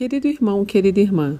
Querido 0.00 0.28
irmão, 0.28 0.64
querida 0.64 0.98
irmã, 0.98 1.38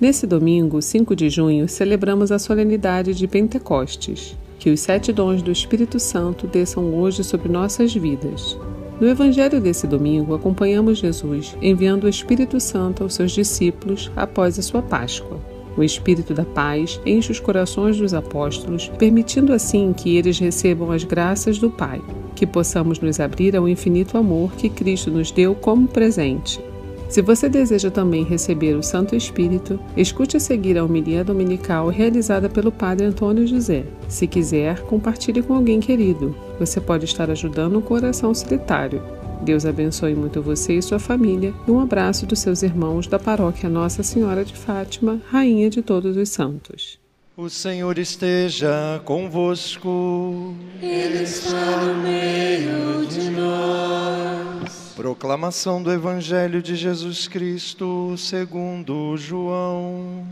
nesse 0.00 0.26
domingo, 0.26 0.80
5 0.80 1.14
de 1.14 1.28
junho, 1.28 1.68
celebramos 1.68 2.32
a 2.32 2.38
solenidade 2.38 3.12
de 3.12 3.28
Pentecostes. 3.28 4.34
Que 4.58 4.70
os 4.70 4.80
sete 4.80 5.12
dons 5.12 5.42
do 5.42 5.52
Espírito 5.52 6.00
Santo 6.00 6.46
desçam 6.46 6.94
hoje 6.94 7.22
sobre 7.22 7.50
nossas 7.50 7.94
vidas. 7.94 8.56
No 8.98 9.06
Evangelho 9.06 9.60
desse 9.60 9.86
domingo, 9.86 10.34
acompanhamos 10.34 10.96
Jesus 10.96 11.54
enviando 11.60 12.04
o 12.04 12.08
Espírito 12.08 12.58
Santo 12.58 13.02
aos 13.02 13.12
seus 13.12 13.32
discípulos 13.32 14.10
após 14.16 14.58
a 14.58 14.62
sua 14.62 14.80
Páscoa. 14.80 15.38
O 15.76 15.84
Espírito 15.84 16.32
da 16.32 16.46
Paz 16.46 16.98
enche 17.04 17.30
os 17.30 17.38
corações 17.38 17.98
dos 17.98 18.14
apóstolos, 18.14 18.90
permitindo 18.98 19.52
assim 19.52 19.92
que 19.92 20.16
eles 20.16 20.38
recebam 20.38 20.90
as 20.90 21.04
graças 21.04 21.58
do 21.58 21.68
Pai, 21.68 22.00
que 22.34 22.46
possamos 22.46 22.98
nos 22.98 23.20
abrir 23.20 23.54
ao 23.54 23.68
infinito 23.68 24.16
amor 24.16 24.52
que 24.52 24.70
Cristo 24.70 25.10
nos 25.10 25.30
deu 25.30 25.54
como 25.54 25.86
presente. 25.86 26.69
Se 27.10 27.20
você 27.20 27.48
deseja 27.48 27.90
também 27.90 28.22
receber 28.22 28.76
o 28.76 28.84
Santo 28.84 29.16
Espírito, 29.16 29.80
escute 29.96 30.36
a 30.36 30.40
seguir 30.40 30.78
a 30.78 30.84
homilia 30.84 31.24
dominical 31.24 31.88
realizada 31.88 32.48
pelo 32.48 32.70
Padre 32.70 33.04
Antônio 33.04 33.48
José. 33.48 33.84
Se 34.08 34.28
quiser, 34.28 34.82
compartilhe 34.82 35.42
com 35.42 35.54
alguém 35.54 35.80
querido. 35.80 36.36
Você 36.60 36.80
pode 36.80 37.06
estar 37.06 37.28
ajudando 37.28 37.76
um 37.76 37.82
coração 37.82 38.32
solitário. 38.32 39.02
Deus 39.42 39.66
abençoe 39.66 40.14
muito 40.14 40.40
você 40.40 40.74
e 40.74 40.82
sua 40.82 41.00
família. 41.00 41.52
E 41.66 41.70
um 41.72 41.80
abraço 41.80 42.26
dos 42.26 42.38
seus 42.38 42.62
irmãos 42.62 43.08
da 43.08 43.18
paróquia 43.18 43.68
Nossa 43.68 44.04
Senhora 44.04 44.44
de 44.44 44.54
Fátima, 44.54 45.20
Rainha 45.32 45.68
de 45.68 45.82
Todos 45.82 46.16
os 46.16 46.28
Santos. 46.28 46.96
O 47.36 47.48
Senhor 47.48 47.98
esteja 47.98 49.00
convosco. 49.04 50.54
Ele 50.80 51.24
está 51.24 51.76
no 51.84 52.02
meio 52.02 53.04
de 53.08 53.30
nós. 53.30 54.79
Proclamação 55.00 55.82
do 55.82 55.90
Evangelho 55.90 56.60
de 56.60 56.76
Jesus 56.76 57.26
Cristo 57.26 58.14
segundo 58.18 59.16
João. 59.16 60.26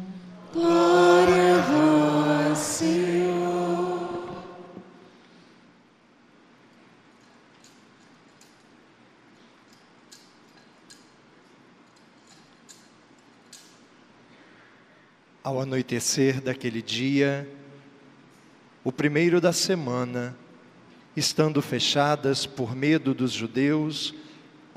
Glória 0.53 1.57
a 1.57 2.51
vós, 2.51 2.59
Senhor. 2.59 4.29
Ao 15.43 15.63
anoitecer 15.63 16.43
daquele 16.43 16.83
dia, 16.83 17.49
o 18.85 18.93
primeiro 18.93 19.41
da 19.41 19.55
semana, 19.55 20.37
estando 21.17 21.63
fechadas 21.63 22.45
por 22.45 22.77
medo 22.77 23.15
dos 23.15 23.33
judeus, 23.33 24.15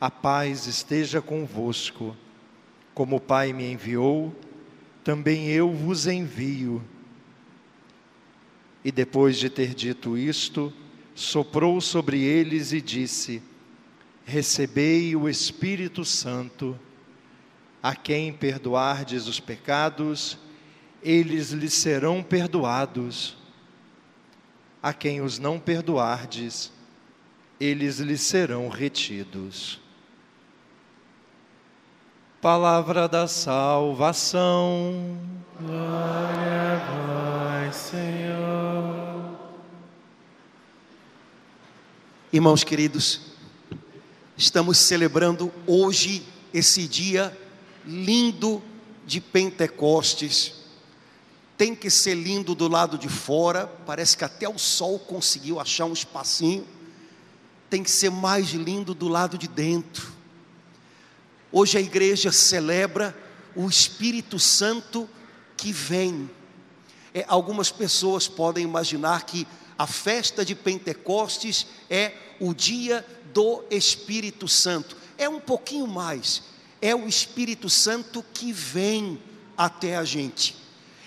A 0.00 0.10
paz 0.10 0.66
esteja 0.66 1.22
convosco. 1.22 2.14
Como 2.94 3.16
o 3.16 3.20
Pai 3.20 3.52
me 3.52 3.70
enviou, 3.70 4.34
também 5.02 5.48
eu 5.48 5.72
vos 5.72 6.06
envio. 6.06 6.82
E 8.84 8.92
depois 8.92 9.38
de 9.38 9.48
ter 9.48 9.74
dito 9.74 10.16
isto, 10.16 10.72
soprou 11.14 11.80
sobre 11.80 12.22
eles 12.22 12.72
e 12.72 12.80
disse: 12.80 13.42
Recebei 14.24 15.16
o 15.16 15.28
Espírito 15.28 16.04
Santo. 16.04 16.78
A 17.82 17.94
quem 17.94 18.32
perdoardes 18.32 19.26
os 19.26 19.40
pecados, 19.40 20.38
eles 21.02 21.50
lhes 21.50 21.72
serão 21.72 22.22
perdoados. 22.22 23.36
A 24.82 24.92
quem 24.92 25.20
os 25.20 25.38
não 25.38 25.58
perdoardes, 25.58 26.72
eles 27.58 27.98
lhes 27.98 28.20
serão 28.20 28.68
retidos. 28.68 29.85
Palavra 32.40 33.08
da 33.08 33.26
salvação. 33.26 35.18
Glória 35.58 36.74
a 36.74 37.64
vós, 37.64 37.74
Senhor. 37.76 39.38
Irmãos 42.30 42.62
queridos, 42.62 43.22
estamos 44.36 44.76
celebrando 44.76 45.50
hoje 45.66 46.26
esse 46.52 46.86
dia 46.86 47.36
lindo 47.86 48.62
de 49.06 49.18
Pentecostes. 49.18 50.56
Tem 51.56 51.74
que 51.74 51.88
ser 51.88 52.14
lindo 52.14 52.54
do 52.54 52.68
lado 52.68 52.98
de 52.98 53.08
fora, 53.08 53.66
parece 53.86 54.14
que 54.14 54.24
até 54.24 54.46
o 54.46 54.58
sol 54.58 54.98
conseguiu 54.98 55.58
achar 55.58 55.86
um 55.86 55.94
espacinho. 55.94 56.66
Tem 57.70 57.82
que 57.82 57.90
ser 57.90 58.10
mais 58.10 58.50
lindo 58.50 58.94
do 58.94 59.08
lado 59.08 59.38
de 59.38 59.48
dentro. 59.48 60.15
Hoje 61.58 61.78
a 61.78 61.80
igreja 61.80 62.30
celebra 62.30 63.16
o 63.54 63.66
Espírito 63.66 64.38
Santo 64.38 65.08
que 65.56 65.72
vem. 65.72 66.28
É, 67.14 67.24
algumas 67.26 67.70
pessoas 67.70 68.28
podem 68.28 68.62
imaginar 68.62 69.24
que 69.24 69.48
a 69.78 69.86
festa 69.86 70.44
de 70.44 70.54
Pentecostes 70.54 71.66
é 71.88 72.12
o 72.38 72.52
dia 72.52 73.02
do 73.32 73.64
Espírito 73.70 74.46
Santo. 74.46 74.98
É 75.16 75.30
um 75.30 75.40
pouquinho 75.40 75.86
mais. 75.86 76.42
É 76.82 76.94
o 76.94 77.08
Espírito 77.08 77.70
Santo 77.70 78.22
que 78.34 78.52
vem 78.52 79.18
até 79.56 79.96
a 79.96 80.04
gente. 80.04 80.54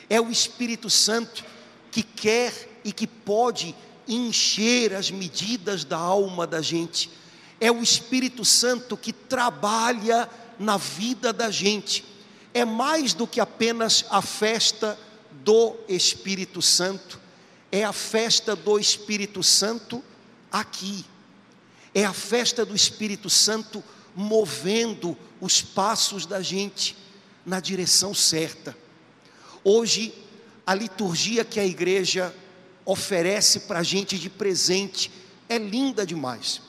É 0.10 0.20
o 0.20 0.32
Espírito 0.32 0.90
Santo 0.90 1.46
que 1.92 2.02
quer 2.02 2.80
e 2.84 2.92
que 2.92 3.06
pode 3.06 3.76
encher 4.08 4.96
as 4.96 5.12
medidas 5.12 5.84
da 5.84 5.98
alma 5.98 6.48
da 6.48 6.60
gente. 6.60 7.12
É 7.60 7.72
o 7.72 7.82
Espírito 7.82 8.46
Santo 8.46 8.96
que 8.96 9.12
trabalha 9.12 10.30
na 10.58 10.78
vida 10.78 11.32
da 11.34 11.50
gente. 11.50 12.06
É 12.54 12.66
mais 12.66 13.14
do 13.14 13.28
que 13.28 13.40
apenas 13.40 14.06
a 14.10 14.22
festa 14.22 14.98
do 15.44 15.76
Espírito 15.88 16.62
Santo, 16.62 17.20
é 17.72 17.84
a 17.84 17.94
festa 17.94 18.56
do 18.56 18.80
Espírito 18.80 19.44
Santo 19.44 20.04
aqui. 20.52 21.06
É 21.94 22.06
a 22.06 22.14
festa 22.14 22.66
do 22.66 22.76
Espírito 22.76 23.30
Santo 23.30 23.84
movendo 24.16 25.18
os 25.40 25.62
passos 25.62 26.26
da 26.26 26.42
gente 26.42 26.96
na 27.46 27.60
direção 27.60 28.14
certa. 28.14 28.76
Hoje, 29.64 30.14
a 30.66 30.74
liturgia 30.74 31.46
que 31.46 31.60
a 31.60 31.66
igreja 31.66 32.34
oferece 32.86 33.62
para 33.62 33.80
a 33.80 33.84
gente 33.84 34.18
de 34.18 34.30
presente 34.30 35.12
é 35.48 35.58
linda 35.58 36.06
demais. 36.06 36.62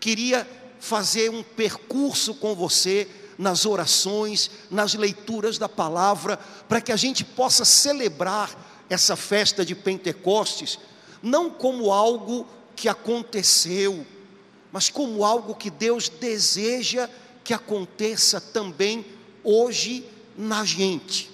Queria 0.00 0.48
fazer 0.78 1.30
um 1.30 1.42
percurso 1.42 2.34
com 2.34 2.54
você 2.54 3.08
nas 3.36 3.64
orações, 3.64 4.50
nas 4.70 4.94
leituras 4.94 5.58
da 5.58 5.68
palavra, 5.68 6.36
para 6.68 6.80
que 6.80 6.92
a 6.92 6.96
gente 6.96 7.24
possa 7.24 7.64
celebrar 7.64 8.56
essa 8.90 9.14
festa 9.16 9.64
de 9.64 9.74
Pentecostes, 9.74 10.78
não 11.22 11.50
como 11.50 11.92
algo 11.92 12.46
que 12.74 12.88
aconteceu, 12.88 14.06
mas 14.72 14.88
como 14.88 15.24
algo 15.24 15.54
que 15.54 15.70
Deus 15.70 16.08
deseja 16.08 17.08
que 17.44 17.54
aconteça 17.54 18.40
também 18.40 19.04
hoje 19.42 20.04
na 20.36 20.64
gente. 20.64 21.30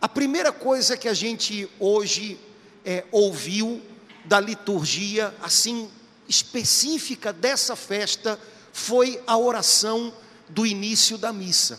A 0.00 0.08
primeira 0.08 0.50
coisa 0.52 0.96
que 0.96 1.08
a 1.08 1.14
gente 1.14 1.68
hoje 1.78 2.38
é, 2.84 3.04
ouviu 3.12 3.80
da 4.24 4.40
liturgia, 4.40 5.34
assim, 5.42 5.88
específica 6.32 7.32
dessa 7.32 7.76
festa, 7.76 8.40
foi 8.72 9.22
a 9.26 9.36
oração 9.36 10.12
do 10.48 10.64
início 10.64 11.18
da 11.18 11.32
missa. 11.32 11.78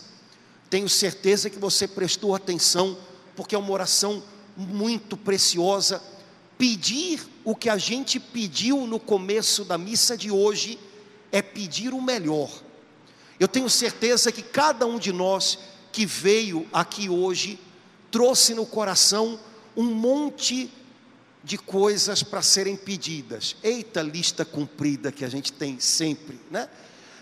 Tenho 0.70 0.88
certeza 0.88 1.50
que 1.50 1.58
você 1.58 1.88
prestou 1.88 2.34
atenção, 2.34 2.96
porque 3.34 3.54
é 3.54 3.58
uma 3.58 3.72
oração 3.72 4.22
muito 4.56 5.16
preciosa. 5.16 6.00
Pedir 6.56 7.20
o 7.44 7.54
que 7.56 7.68
a 7.68 7.76
gente 7.76 8.20
pediu 8.20 8.86
no 8.86 9.00
começo 9.00 9.64
da 9.64 9.76
missa 9.76 10.16
de 10.16 10.30
hoje 10.30 10.78
é 11.32 11.42
pedir 11.42 11.92
o 11.92 12.00
melhor. 12.00 12.48
Eu 13.40 13.48
tenho 13.48 13.68
certeza 13.68 14.30
que 14.30 14.42
cada 14.42 14.86
um 14.86 15.00
de 15.00 15.12
nós 15.12 15.58
que 15.90 16.06
veio 16.06 16.66
aqui 16.72 17.08
hoje 17.08 17.58
trouxe 18.10 18.54
no 18.54 18.64
coração 18.64 19.38
um 19.76 19.84
monte 19.84 20.66
de 20.66 20.83
coisas 21.58 22.22
para 22.22 22.40
serem 22.40 22.76
pedidas. 22.76 23.56
Eita 23.62 24.00
lista 24.00 24.44
cumprida 24.44 25.12
que 25.12 25.24
a 25.24 25.28
gente 25.28 25.52
tem 25.52 25.78
sempre, 25.78 26.40
né? 26.50 26.68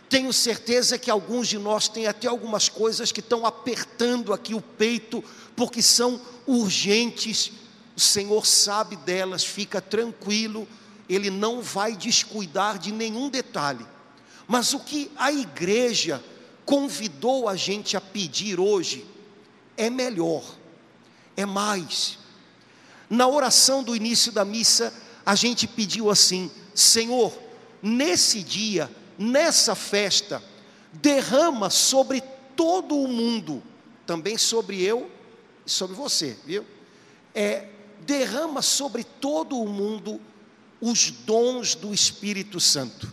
Tenho 0.09 0.33
certeza 0.33 0.99
que 0.99 1.11
alguns 1.11 1.49
de 1.49 1.59
nós 1.59 1.89
têm 1.89 2.07
até 2.07 2.29
algumas 2.29 2.69
coisas 2.69 3.11
que 3.11 3.21
estão 3.21 3.47
apertando 3.47 4.33
aqui 4.33 4.55
o 4.55 4.61
peito, 4.61 5.25
porque 5.57 5.81
são 5.81 6.21
urgentes. 6.47 7.51
O 7.97 8.01
Senhor 8.01 8.47
sabe 8.47 8.95
delas, 8.97 9.43
fica 9.43 9.81
tranquilo, 9.81 10.69
Ele 11.09 11.31
não 11.31 11.63
vai 11.63 11.97
descuidar 11.97 12.79
de 12.79 12.93
nenhum 12.93 13.31
detalhe. 13.31 13.87
Mas 14.47 14.75
o 14.75 14.81
que 14.81 15.11
a 15.17 15.33
igreja 15.33 16.23
convidou 16.65 17.49
a 17.49 17.57
gente 17.57 17.97
a 17.97 18.01
pedir 18.01 18.61
hoje 18.61 19.07
é 19.79 19.89
melhor, 19.89 20.45
é 21.37 21.47
mais. 21.47 22.19
Na 23.13 23.29
oração 23.29 23.83
do 23.83 23.95
início 23.95 24.33
da 24.33 24.43
missa, 24.43 24.91
a 25.27 25.35
gente 25.35 25.67
pediu 25.67 26.11
assim: 26.11 26.51
Senhor, 26.75 27.39
nesse 27.83 28.43
dia, 28.43 28.91
nessa 29.19 29.75
festa, 29.75 30.43
derrama 30.95 31.69
sobre 31.69 32.23
todo 32.57 32.97
o 32.97 33.07
mundo, 33.07 33.63
também 34.07 34.39
sobre 34.39 34.81
eu 34.81 35.11
e 35.67 35.71
sobre 35.71 35.95
você, 35.95 36.39
viu? 36.47 36.65
É, 37.35 37.69
derrama 38.01 38.63
sobre 38.63 39.05
todo 39.05 39.61
o 39.61 39.69
mundo 39.69 40.19
os 40.81 41.11
dons 41.11 41.75
do 41.75 41.93
Espírito 41.93 42.59
Santo. 42.59 43.13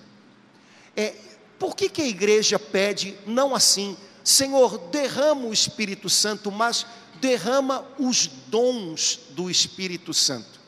É, 0.96 1.14
por 1.60 1.76
que, 1.76 1.90
que 1.90 2.02
a 2.02 2.08
igreja 2.08 2.58
pede 2.58 3.18
não 3.28 3.54
assim, 3.54 3.98
Senhor, 4.24 4.78
derrama 4.78 5.48
o 5.48 5.54
Espírito 5.54 6.10
Santo, 6.10 6.50
mas 6.50 6.86
derrama 7.20 7.86
os 7.98 8.28
dons 8.48 9.20
do 9.32 9.50
Espírito 9.50 10.14
Santo? 10.14 10.60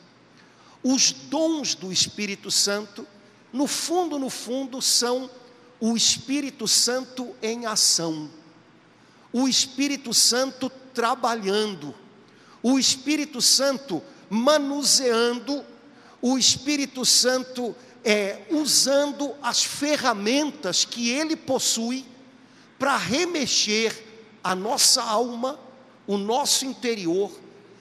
Os 0.82 1.12
dons 1.12 1.74
do 1.74 1.92
Espírito 1.92 2.50
Santo, 2.50 3.06
no 3.52 3.66
fundo, 3.66 4.18
no 4.18 4.28
fundo, 4.28 4.82
são 4.82 5.30
o 5.80 5.96
Espírito 5.96 6.66
Santo 6.68 7.34
em 7.42 7.66
ação, 7.66 8.30
o 9.32 9.48
Espírito 9.48 10.14
Santo 10.14 10.70
trabalhando, 10.94 11.94
o 12.62 12.78
Espírito 12.78 13.40
Santo 13.40 14.02
manuseando, 14.30 15.64
o 16.20 16.38
Espírito 16.38 17.04
Santo 17.04 17.74
é, 18.04 18.42
usando 18.50 19.34
as 19.42 19.62
ferramentas 19.62 20.84
que 20.84 21.10
ele 21.10 21.36
possui 21.36 22.04
para 22.78 22.96
remexer 22.96 24.04
a 24.42 24.54
nossa 24.54 25.02
alma, 25.02 25.58
o 26.06 26.16
nosso 26.16 26.64
interior 26.64 27.30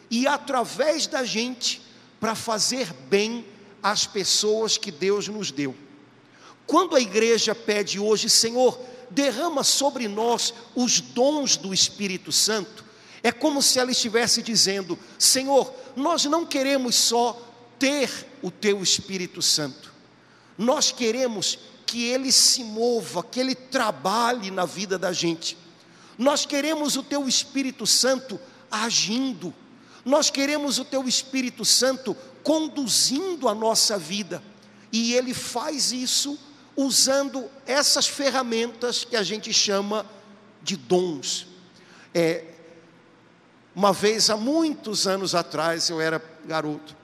e 0.10 0.28
através 0.28 1.08
da 1.08 1.24
gente 1.24 1.82
para 2.20 2.36
fazer 2.36 2.94
bem 3.10 3.46
às 3.82 4.06
pessoas 4.06 4.78
que 4.78 4.92
Deus 4.92 5.28
nos 5.28 5.52
deu. 5.52 5.76
Quando 6.68 6.96
a 6.96 7.02
igreja 7.02 7.56
pede 7.56 8.00
hoje, 8.00 8.30
Senhor, 8.30 8.80
derrama 9.10 9.64
sobre 9.64 10.08
nós 10.08 10.54
os 10.76 11.02
dons 11.02 11.58
do 11.58 11.74
Espírito 11.74 12.32
Santo, 12.32 12.86
é 13.24 13.32
como 13.32 13.62
se 13.62 13.80
ela 13.80 13.92
estivesse 13.92 14.42
dizendo: 14.42 14.98
Senhor, 15.18 15.74
nós 15.96 16.26
não 16.26 16.46
queremos 16.46 16.96
só 16.96 17.40
ter 17.78 18.10
o 18.42 18.50
teu 18.50 18.82
Espírito 18.82 19.42
Santo, 19.42 19.92
nós 20.58 20.92
queremos 20.92 21.60
que 21.86 22.06
Ele 22.06 22.32
se 22.32 22.64
mova, 22.64 23.24
que 23.24 23.40
Ele 23.40 23.56
trabalhe 23.56 24.50
na 24.50 24.66
vida 24.66 24.98
da 24.98 25.12
gente. 25.12 25.58
Nós 26.18 26.46
queremos 26.46 26.96
o 26.96 27.04
Teu 27.04 27.28
Espírito 27.28 27.86
Santo 27.88 28.40
agindo. 28.70 29.54
Nós 30.04 30.30
queremos 30.30 30.78
o 30.80 30.86
Teu 30.86 31.08
Espírito 31.08 31.66
Santo 31.66 32.16
conduzindo 32.44 33.48
a 33.48 33.56
nossa 33.56 33.98
vida. 33.98 34.42
E 34.92 35.14
Ele 35.14 35.34
faz 35.34 35.92
isso 35.92 36.38
usando 36.76 37.50
essas 37.66 38.08
ferramentas 38.08 39.04
que 39.04 39.16
a 39.16 39.24
gente 39.24 39.54
chama 39.54 40.06
de 40.62 40.76
dons. 40.76 41.48
É, 42.14 42.46
uma 43.76 43.94
vez, 43.94 44.30
há 44.30 44.36
muitos 44.36 45.08
anos 45.08 45.34
atrás, 45.34 45.90
eu 45.90 46.02
era 46.02 46.22
garoto, 46.46 46.96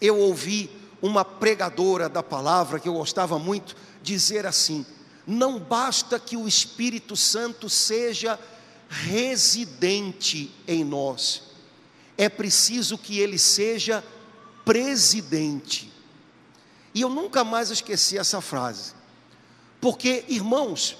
eu 0.00 0.18
ouvi 0.18 0.70
uma 1.02 1.24
pregadora 1.24 2.08
da 2.08 2.22
palavra 2.22 2.80
que 2.80 2.88
eu 2.88 2.94
gostava 2.94 3.38
muito 3.38 3.76
dizer 4.02 4.46
assim: 4.46 4.86
não 5.26 5.58
basta 5.58 6.18
que 6.18 6.36
o 6.36 6.46
Espírito 6.46 7.16
Santo 7.16 7.68
seja 7.68 8.38
residente 8.88 10.52
em 10.66 10.84
nós, 10.84 11.42
é 12.16 12.28
preciso 12.28 12.96
que 12.96 13.18
ele 13.18 13.38
seja 13.38 14.04
presidente. 14.64 15.92
E 16.94 17.00
eu 17.00 17.08
nunca 17.08 17.42
mais 17.42 17.70
esqueci 17.70 18.16
essa 18.16 18.40
frase, 18.40 18.92
porque, 19.80 20.24
irmãos, 20.28 20.96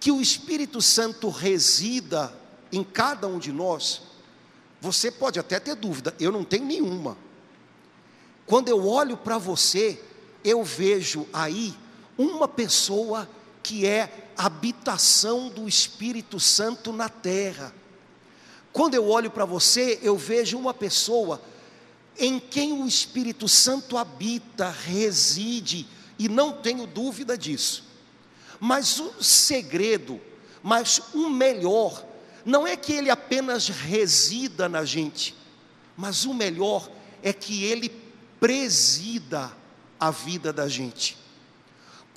que 0.00 0.10
o 0.10 0.20
Espírito 0.20 0.80
Santo 0.82 1.28
resida 1.28 2.32
em 2.72 2.82
cada 2.82 3.26
um 3.26 3.38
de 3.38 3.52
nós, 3.52 4.02
você 4.80 5.10
pode 5.10 5.38
até 5.38 5.58
ter 5.58 5.74
dúvida, 5.74 6.14
eu 6.18 6.32
não 6.32 6.44
tenho 6.44 6.64
nenhuma. 6.64 7.16
Quando 8.46 8.68
eu 8.68 8.86
olho 8.86 9.16
para 9.16 9.38
você, 9.38 10.02
eu 10.42 10.64
vejo 10.64 11.26
aí 11.32 11.74
uma 12.16 12.48
pessoa 12.48 13.28
que 13.68 13.84
é 13.84 14.32
habitação 14.34 15.50
do 15.50 15.68
Espírito 15.68 16.40
Santo 16.40 16.90
na 16.90 17.10
terra. 17.10 17.74
Quando 18.72 18.94
eu 18.94 19.06
olho 19.10 19.30
para 19.30 19.44
você, 19.44 19.98
eu 20.00 20.16
vejo 20.16 20.56
uma 20.56 20.72
pessoa 20.72 21.42
em 22.18 22.40
quem 22.40 22.72
o 22.72 22.86
Espírito 22.86 23.46
Santo 23.46 23.98
habita, 23.98 24.70
reside, 24.70 25.86
e 26.18 26.30
não 26.30 26.50
tenho 26.50 26.86
dúvida 26.86 27.36
disso. 27.36 27.84
Mas 28.58 28.98
o 28.98 29.22
segredo, 29.22 30.18
mas 30.62 31.02
o 31.12 31.28
melhor, 31.28 32.02
não 32.46 32.66
é 32.66 32.74
que 32.74 32.94
ele 32.94 33.10
apenas 33.10 33.68
resida 33.68 34.66
na 34.66 34.82
gente, 34.86 35.34
mas 35.94 36.24
o 36.24 36.32
melhor 36.32 36.90
é 37.22 37.34
que 37.34 37.64
ele 37.64 37.90
presida 38.40 39.52
a 40.00 40.10
vida 40.10 40.54
da 40.54 40.66
gente. 40.66 41.27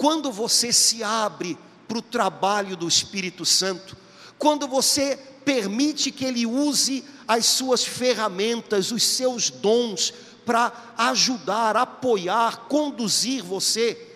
Quando 0.01 0.31
você 0.31 0.74
se 0.74 1.03
abre 1.03 1.56
para 1.88 2.00
o 2.00 2.01
trabalho 2.01 2.75
do 2.75 2.88
Espírito 2.88 3.45
Santo, 3.45 3.95
quando 4.39 4.68
você 4.68 5.15
permite 5.45 6.09
que 6.09 6.25
Ele 6.25 6.44
use 6.44 7.06
as 7.27 7.45
suas 7.45 7.83
ferramentas, 7.86 8.92
os 8.92 9.03
seus 9.03 9.51
dons, 9.51 10.12
para 10.44 10.95
ajudar, 10.98 11.77
apoiar, 11.77 12.62
conduzir 12.68 13.44
você, 13.44 14.15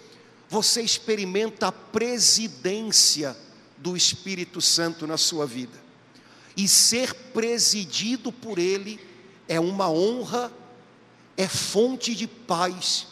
você 0.50 0.82
experimenta 0.82 1.68
a 1.68 1.72
presidência 1.72 3.38
do 3.78 3.96
Espírito 3.96 4.60
Santo 4.62 5.06
na 5.06 5.18
sua 5.18 5.46
vida. 5.46 5.80
E 6.58 6.68
ser 6.68 7.14
presidido 7.14 8.32
por 8.32 8.58
Ele 8.58 9.00
é 9.48 9.60
uma 9.60 9.88
honra 9.88 10.52
é 11.38 11.48
fonte 11.48 12.16
de 12.16 12.26
paz 12.26 13.06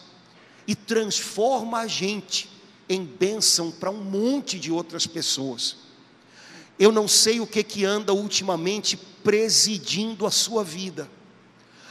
e 0.65 0.73
transforma 0.73 1.81
a 1.81 1.87
gente 1.87 2.52
em 2.93 3.03
bênção 3.03 3.71
para 3.71 3.89
um 3.89 4.03
monte 4.03 4.59
de 4.59 4.71
outras 4.71 5.07
pessoas. 5.07 5.77
Eu 6.77 6.91
não 6.91 7.07
sei 7.07 7.39
o 7.39 7.47
que 7.47 7.63
que 7.63 7.85
anda 7.85 8.13
ultimamente 8.13 8.97
presidindo 8.97 10.25
a 10.25 10.31
sua 10.31 10.63
vida. 10.63 11.09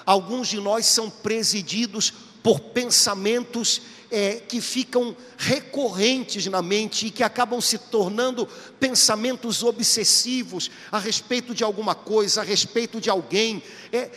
Alguns 0.05 0.49
de 0.49 0.59
nós 0.59 0.87
são 0.87 1.09
presididos 1.09 2.13
por 2.43 2.59
pensamentos 2.61 3.83
é, 4.11 4.35
que 4.37 4.61
ficam 4.61 5.17
recorrentes 5.39 6.47
na 6.47 6.61
mente 6.61 7.07
e 7.07 7.11
que 7.11 7.23
acabam 7.23 7.61
se 7.61 7.79
tornando 7.79 8.47
pensamentos 8.79 9.63
obsessivos 9.63 10.71
a 10.91 10.99
respeito 10.99 11.55
de 11.55 11.65
alguma 11.65 11.95
coisa, 11.95 12.41
a 12.41 12.45
respeito 12.45 13.01
de 13.01 13.09
alguém. 13.09 13.63
É, 13.93 14.11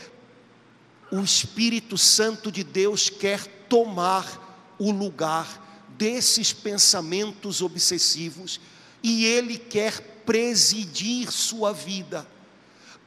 o 1.11 1.21
Espírito 1.21 1.97
Santo 1.97 2.51
de 2.51 2.63
Deus 2.63 3.09
quer 3.09 3.45
tomar 3.69 4.75
o 4.77 4.91
lugar 4.91 5.63
desses 5.97 6.53
pensamentos 6.53 7.61
obsessivos 7.61 8.59
e 9.01 9.25
ele 9.25 9.57
quer 9.57 10.01
presidir 10.25 11.31
sua 11.31 11.71
vida. 11.71 12.25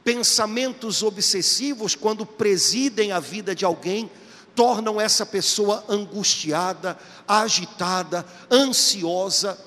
Pensamentos 0.03 1.03
obsessivos, 1.03 1.93
quando 1.93 2.25
presidem 2.25 3.11
a 3.11 3.19
vida 3.19 3.53
de 3.53 3.65
alguém, 3.65 4.09
tornam 4.55 4.99
essa 4.99 5.25
pessoa 5.25 5.83
angustiada, 5.87 6.97
agitada, 7.27 8.25
ansiosa, 8.51 9.59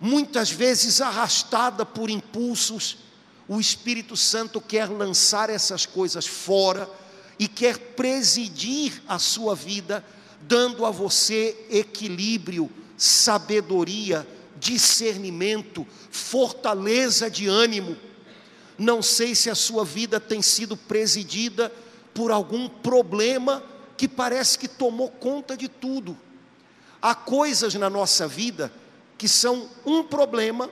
muitas 0.00 0.50
vezes 0.50 1.00
arrastada 1.00 1.86
por 1.86 2.10
impulsos. 2.10 2.98
O 3.48 3.60
Espírito 3.60 4.16
Santo 4.16 4.60
quer 4.60 4.88
lançar 4.88 5.48
essas 5.48 5.86
coisas 5.86 6.26
fora 6.26 6.88
e 7.38 7.48
quer 7.48 7.78
presidir 7.78 9.02
a 9.08 9.18
sua 9.18 9.54
vida, 9.54 10.04
dando 10.42 10.84
a 10.84 10.90
você 10.90 11.66
equilíbrio, 11.70 12.70
sabedoria, 12.96 14.26
discernimento, 14.58 15.86
fortaleza 16.10 17.30
de 17.30 17.48
ânimo. 17.48 17.96
Não 18.78 19.02
sei 19.02 19.34
se 19.34 19.50
a 19.50 19.54
sua 19.54 19.84
vida 19.84 20.20
tem 20.20 20.42
sido 20.42 20.76
presidida 20.76 21.72
por 22.14 22.30
algum 22.30 22.68
problema 22.68 23.62
que 23.96 24.08
parece 24.08 24.58
que 24.58 24.68
tomou 24.68 25.08
conta 25.08 25.56
de 25.56 25.68
tudo. 25.68 26.16
Há 27.00 27.14
coisas 27.14 27.74
na 27.74 27.90
nossa 27.90 28.28
vida 28.28 28.72
que 29.18 29.28
são 29.28 29.68
um 29.84 30.02
problema, 30.02 30.68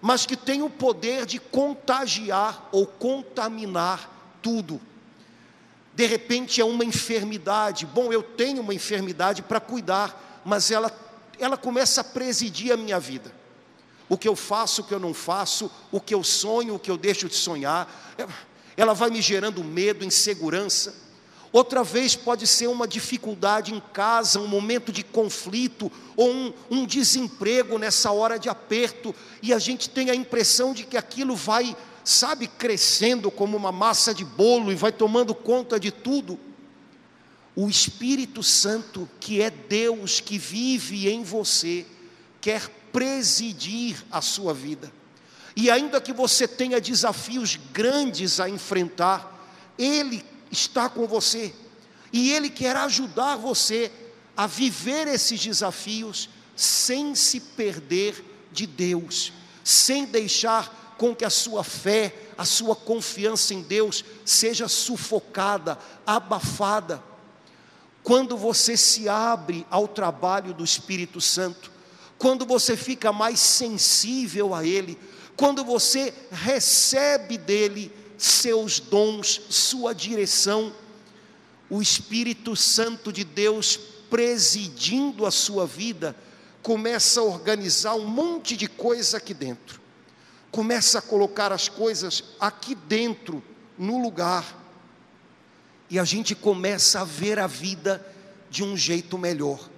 mas 0.00 0.26
que 0.26 0.36
têm 0.36 0.62
o 0.62 0.70
poder 0.70 1.26
de 1.26 1.38
contagiar 1.38 2.68
ou 2.72 2.86
contaminar 2.86 4.38
tudo. 4.42 4.80
De 5.94 6.06
repente 6.06 6.60
é 6.60 6.64
uma 6.64 6.84
enfermidade. 6.84 7.86
Bom, 7.86 8.12
eu 8.12 8.22
tenho 8.22 8.60
uma 8.60 8.74
enfermidade 8.74 9.42
para 9.42 9.60
cuidar, 9.60 10.42
mas 10.44 10.70
ela, 10.70 10.92
ela 11.38 11.56
começa 11.56 12.00
a 12.00 12.04
presidir 12.04 12.72
a 12.72 12.76
minha 12.76 12.98
vida. 12.98 13.32
O 14.08 14.18
que 14.18 14.28
eu 14.28 14.36
faço, 14.36 14.82
o 14.82 14.84
que 14.84 14.92
eu 14.92 15.00
não 15.00 15.14
faço, 15.14 15.70
o 15.90 16.00
que 16.00 16.14
eu 16.14 16.22
sonho, 16.22 16.74
o 16.74 16.78
que 16.78 16.90
eu 16.90 16.96
deixo 16.96 17.28
de 17.28 17.34
sonhar, 17.34 18.16
ela 18.76 18.92
vai 18.92 19.10
me 19.10 19.22
gerando 19.22 19.62
medo, 19.62 20.04
insegurança. 20.04 21.04
Outra 21.54 21.84
vez 21.84 22.16
pode 22.16 22.48
ser 22.48 22.66
uma 22.66 22.86
dificuldade 22.86 23.72
em 23.72 23.80
casa, 23.92 24.40
um 24.40 24.48
momento 24.48 24.90
de 24.90 25.04
conflito, 25.04 25.90
ou 26.16 26.28
um, 26.28 26.52
um, 26.68 26.84
desemprego 26.84 27.78
nessa 27.78 28.10
hora 28.10 28.40
de 28.40 28.48
aperto, 28.48 29.14
e 29.40 29.54
a 29.54 29.58
gente 29.60 29.88
tem 29.88 30.10
a 30.10 30.16
impressão 30.16 30.74
de 30.74 30.82
que 30.82 30.96
aquilo 30.96 31.36
vai, 31.36 31.76
sabe, 32.04 32.46
crescendo 32.46 33.30
como 33.30 33.56
uma 33.56 33.72
massa 33.72 34.14
de 34.14 34.24
bolo 34.24 34.70
e 34.70 34.74
vai 34.74 34.92
tomando 34.92 35.34
conta 35.34 35.80
de 35.80 35.90
tudo. 35.90 36.38
O 37.56 37.68
Espírito 37.68 38.42
Santo, 38.42 39.08
que 39.18 39.40
é 39.40 39.48
Deus 39.48 40.20
que 40.20 40.38
vive 40.38 41.08
em 41.08 41.22
você, 41.22 41.86
quer 42.40 42.68
presidir 42.92 44.04
a 44.10 44.20
sua 44.20 44.52
vida. 44.52 44.92
E 45.56 45.70
ainda 45.70 46.00
que 46.00 46.12
você 46.12 46.46
tenha 46.46 46.80
desafios 46.80 47.58
grandes 47.72 48.40
a 48.40 48.48
enfrentar, 48.48 49.48
Ele 49.78 50.22
está 50.50 50.88
com 50.88 51.06
você 51.06 51.54
e 52.12 52.32
Ele 52.32 52.50
quer 52.50 52.76
ajudar 52.76 53.36
você 53.36 53.90
a 54.36 54.46
viver 54.46 55.06
esses 55.08 55.40
desafios 55.40 56.28
sem 56.56 57.14
se 57.14 57.40
perder 57.40 58.22
de 58.52 58.66
Deus, 58.66 59.32
sem 59.62 60.04
deixar 60.04 60.83
com 60.96 61.14
que 61.14 61.24
a 61.24 61.30
sua 61.30 61.64
fé, 61.64 62.14
a 62.36 62.44
sua 62.44 62.74
confiança 62.76 63.54
em 63.54 63.62
Deus 63.62 64.04
seja 64.24 64.68
sufocada, 64.68 65.78
abafada. 66.06 67.02
Quando 68.02 68.36
você 68.36 68.76
se 68.76 69.08
abre 69.08 69.66
ao 69.70 69.88
trabalho 69.88 70.52
do 70.52 70.64
Espírito 70.64 71.20
Santo, 71.20 71.72
quando 72.18 72.44
você 72.44 72.76
fica 72.76 73.12
mais 73.12 73.40
sensível 73.40 74.54
a 74.54 74.64
Ele, 74.64 74.98
quando 75.36 75.64
você 75.64 76.14
recebe 76.30 77.36
dele 77.36 77.92
seus 78.16 78.78
dons, 78.78 79.40
sua 79.50 79.94
direção, 79.94 80.72
o 81.68 81.82
Espírito 81.82 82.54
Santo 82.54 83.12
de 83.12 83.24
Deus 83.24 83.78
presidindo 84.08 85.26
a 85.26 85.30
sua 85.30 85.66
vida, 85.66 86.14
começa 86.62 87.20
a 87.20 87.24
organizar 87.24 87.94
um 87.94 88.06
monte 88.06 88.56
de 88.56 88.68
coisa 88.68 89.16
aqui 89.16 89.34
dentro, 89.34 89.80
começa 90.54 91.00
a 91.00 91.02
colocar 91.02 91.50
as 91.50 91.68
coisas 91.68 92.22
aqui 92.38 92.76
dentro, 92.76 93.42
no 93.76 94.00
lugar, 94.00 94.56
e 95.90 95.98
a 95.98 96.04
gente 96.04 96.32
começa 96.32 97.00
a 97.00 97.04
ver 97.04 97.40
a 97.40 97.48
vida 97.48 98.06
de 98.48 98.62
um 98.62 98.76
jeito 98.76 99.18
melhor. 99.18 99.68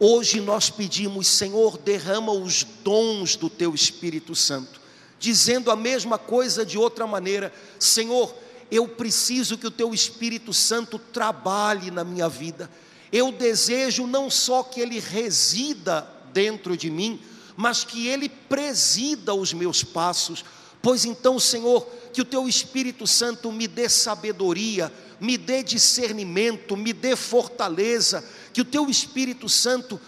Hoje 0.00 0.40
nós 0.40 0.70
pedimos, 0.70 1.26
Senhor, 1.26 1.76
derrama 1.76 2.32
os 2.32 2.64
dons 2.64 3.36
do 3.36 3.50
Teu 3.50 3.74
Espírito 3.74 4.34
Santo 4.34 4.80
dizendo 5.18 5.70
a 5.70 5.76
mesma 5.76 6.16
coisa 6.16 6.64
de 6.64 6.78
outra 6.78 7.06
maneira: 7.06 7.52
Senhor, 7.78 8.34
eu 8.70 8.88
preciso 8.88 9.58
que 9.58 9.66
o 9.66 9.70
Teu 9.70 9.92
Espírito 9.92 10.54
Santo 10.54 10.98
trabalhe 10.98 11.90
na 11.90 12.04
minha 12.04 12.28
vida. 12.28 12.70
Eu 13.12 13.30
desejo 13.30 14.06
não 14.06 14.30
só 14.30 14.62
que 14.62 14.80
Ele 14.80 14.98
resida 14.98 16.08
dentro 16.32 16.74
de 16.74 16.90
mim, 16.90 17.20
mas 17.60 17.82
que 17.82 18.06
Ele 18.06 18.27
presida 18.48 19.34
os 19.34 19.52
meus 19.52 19.82
passos. 19.84 20.44
Pois 20.80 21.04
então, 21.04 21.38
Senhor, 21.38 21.86
que 22.12 22.22
o 22.22 22.24
Teu 22.24 22.48
Espírito 22.48 23.06
Santo 23.06 23.52
me 23.52 23.66
dê 23.66 23.88
sabedoria, 23.88 24.92
me 25.20 25.36
dê 25.36 25.62
discernimento, 25.62 26.76
me 26.76 26.92
dê 26.92 27.16
fortaleza, 27.16 28.24
que 28.52 28.60
o 28.60 28.64
Teu 28.64 28.88
Espírito 28.88 29.48
Santo 29.48 30.00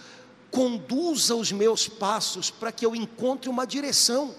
conduza 0.49 1.35
os 1.35 1.51
meus 1.51 1.87
passos 1.87 2.49
para 2.49 2.71
que 2.71 2.85
eu 2.85 2.95
encontre 2.95 3.49
uma 3.49 3.65
direção. 3.65 4.35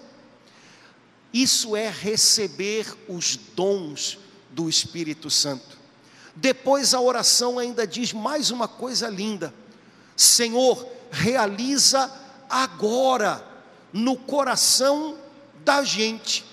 Isso 1.33 1.75
é 1.75 1.89
receber 1.89 2.95
os 3.07 3.35
dons 3.35 4.19
do 4.51 4.69
Espírito 4.69 5.29
Santo. 5.31 5.77
Depois 6.35 6.93
a 6.93 7.01
oração 7.01 7.57
ainda 7.57 7.85
diz 7.85 8.13
mais 8.13 8.51
uma 8.51 8.67
coisa 8.67 9.07
linda: 9.09 9.53
Senhor, 10.15 10.87
realiza 11.11 12.11
agora 12.49 13.52
no 13.93 14.17
coração 14.17 15.17
da 15.63 15.83
gente 15.83 16.43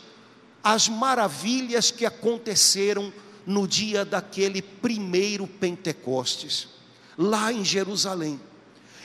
as 0.62 0.88
maravilhas 0.88 1.90
que 1.90 2.04
aconteceram 2.04 3.12
no 3.46 3.66
dia 3.66 4.04
daquele 4.04 4.60
primeiro 4.60 5.46
Pentecostes, 5.46 6.68
lá 7.16 7.50
em 7.50 7.64
Jerusalém. 7.64 8.38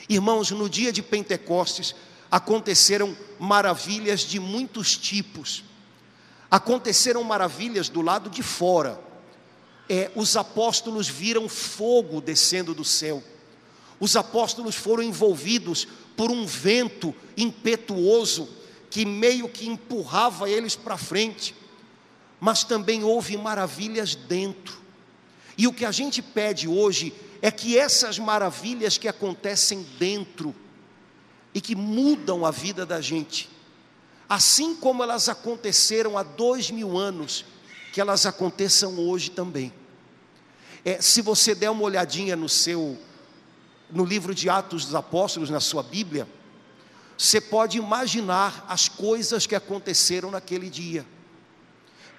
Irmãos, 0.08 0.50
no 0.50 0.68
dia 0.68 0.92
de 0.92 1.02
Pentecostes 1.02 1.94
aconteceram 2.30 3.16
maravilhas 3.38 4.20
de 4.20 4.38
muitos 4.38 4.96
tipos. 4.96 5.64
Aconteceram 6.50 7.24
maravilhas 7.24 7.88
do 7.88 8.02
lado 8.02 8.28
de 8.28 8.42
fora. 8.42 9.00
É, 9.88 10.10
os 10.14 10.36
apóstolos 10.36 11.08
viram 11.08 11.48
fogo 11.48 12.20
descendo 12.20 12.74
do 12.74 12.84
céu. 12.84 13.22
Os 13.98 14.14
apóstolos 14.14 14.74
foram 14.74 15.02
envolvidos 15.02 15.88
por 16.16 16.30
um 16.30 16.46
vento 16.46 17.14
impetuoso 17.36 18.48
que 18.90 19.04
meio 19.04 19.48
que 19.48 19.68
empurrava 19.68 20.48
eles 20.48 20.74
para 20.74 20.96
frente. 20.96 21.54
Mas 22.40 22.64
também 22.64 23.04
houve 23.04 23.36
maravilhas 23.36 24.14
dentro. 24.14 24.80
E 25.58 25.66
o 25.66 25.72
que 25.72 25.84
a 25.84 25.92
gente 25.92 26.22
pede 26.22 26.68
hoje 26.68 27.12
é 27.40 27.50
que 27.50 27.78
essas 27.78 28.18
maravilhas 28.18 28.98
que 28.98 29.08
acontecem 29.08 29.86
dentro 29.98 30.54
e 31.54 31.60
que 31.60 31.74
mudam 31.74 32.44
a 32.44 32.50
vida 32.50 32.84
da 32.84 33.00
gente, 33.00 33.48
assim 34.28 34.74
como 34.74 35.02
elas 35.02 35.28
aconteceram 35.28 36.18
há 36.18 36.22
dois 36.22 36.70
mil 36.70 36.98
anos, 36.98 37.44
que 37.92 38.00
elas 38.00 38.26
aconteçam 38.26 38.98
hoje 38.98 39.30
também. 39.30 39.72
É, 40.84 41.00
se 41.00 41.22
você 41.22 41.54
der 41.54 41.70
uma 41.70 41.82
olhadinha 41.82 42.36
no 42.36 42.48
seu, 42.48 42.98
no 43.90 44.04
livro 44.04 44.34
de 44.34 44.48
Atos 44.48 44.84
dos 44.84 44.94
Apóstolos, 44.94 45.50
na 45.50 45.60
sua 45.60 45.82
Bíblia, 45.82 46.26
você 47.16 47.40
pode 47.40 47.78
imaginar 47.78 48.66
as 48.68 48.88
coisas 48.88 49.46
que 49.46 49.54
aconteceram 49.54 50.30
naquele 50.30 50.68
dia. 50.68 51.06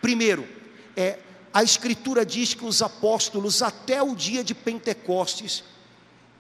Primeiro, 0.02 0.48
é, 0.96 1.20
a 1.54 1.64
Escritura 1.64 2.26
diz 2.26 2.54
que 2.54 2.66
os 2.66 2.82
apóstolos, 2.82 3.62
até 3.62 4.02
o 4.02 4.16
dia 4.16 4.44
de 4.44 4.56
Pentecostes, 4.56 5.64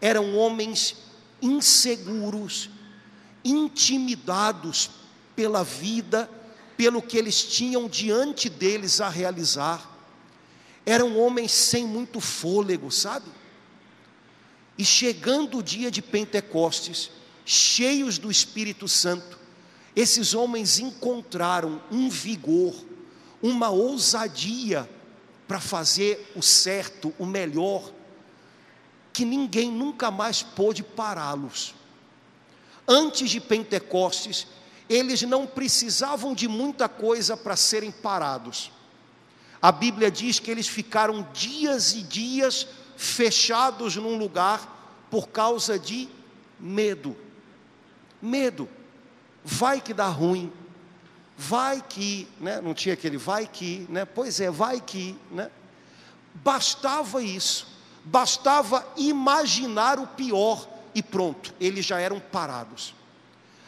eram 0.01 0.35
homens 0.35 0.95
inseguros, 1.41 2.69
intimidados 3.43 4.89
pela 5.35 5.63
vida, 5.63 6.29
pelo 6.75 7.01
que 7.01 7.17
eles 7.17 7.43
tinham 7.43 7.87
diante 7.87 8.49
deles 8.49 9.01
a 9.01 9.09
realizar. 9.09 9.95
Eram 10.85 11.17
homens 11.17 11.51
sem 11.51 11.85
muito 11.85 12.19
fôlego, 12.19 12.91
sabe? 12.91 13.25
E 14.77 14.85
chegando 14.85 15.57
o 15.57 15.63
dia 15.63 15.89
de 15.89 16.01
Pentecostes, 16.01 17.09
cheios 17.45 18.17
do 18.17 18.29
Espírito 18.29 18.87
Santo, 18.87 19.39
esses 19.95 20.35
homens 20.35 20.77
encontraram 20.77 21.81
um 21.91 22.09
vigor, 22.09 22.75
uma 23.41 23.69
ousadia 23.69 24.87
para 25.47 25.59
fazer 25.59 26.31
o 26.35 26.41
certo, 26.41 27.13
o 27.17 27.25
melhor, 27.25 27.91
que 29.11 29.25
ninguém 29.25 29.71
nunca 29.71 30.11
mais 30.11 30.43
pôde 30.43 30.83
pará-los. 30.83 31.73
Antes 32.87 33.31
de 33.31 33.41
Pentecostes, 33.41 34.45
eles 34.87 35.23
não 35.23 35.47
precisavam 35.47 36.35
de 36.35 36.47
muita 36.47 36.87
coisa 36.87 37.35
para 37.35 37.55
serem 37.55 37.91
parados. 37.91 38.71
A 39.59 39.71
Bíblia 39.71 40.11
diz 40.11 40.39
que 40.39 40.51
eles 40.51 40.67
ficaram 40.67 41.27
dias 41.33 41.93
e 41.93 42.03
dias 42.03 42.67
fechados 42.97 43.95
num 43.95 44.17
lugar 44.17 45.07
por 45.09 45.29
causa 45.29 45.79
de 45.79 46.09
medo. 46.59 47.15
Medo. 48.21 48.67
Vai 49.45 49.79
que 49.79 49.93
dá 49.93 50.07
ruim. 50.07 50.51
Vai 51.37 51.81
que, 51.87 52.27
né? 52.39 52.59
Não 52.59 52.73
tinha 52.73 52.93
aquele 52.95 53.17
vai 53.17 53.47
que, 53.47 53.85
né? 53.87 54.03
Pois 54.03 54.41
é, 54.41 54.49
vai 54.49 54.81
que, 54.81 55.15
né? 55.31 55.51
Bastava 56.33 57.21
isso. 57.21 57.67
Bastava 58.03 58.85
imaginar 58.97 59.99
o 59.99 60.07
pior 60.07 60.67
e 60.95 61.03
pronto, 61.03 61.53
eles 61.59 61.85
já 61.85 61.99
eram 61.99 62.19
parados. 62.19 62.95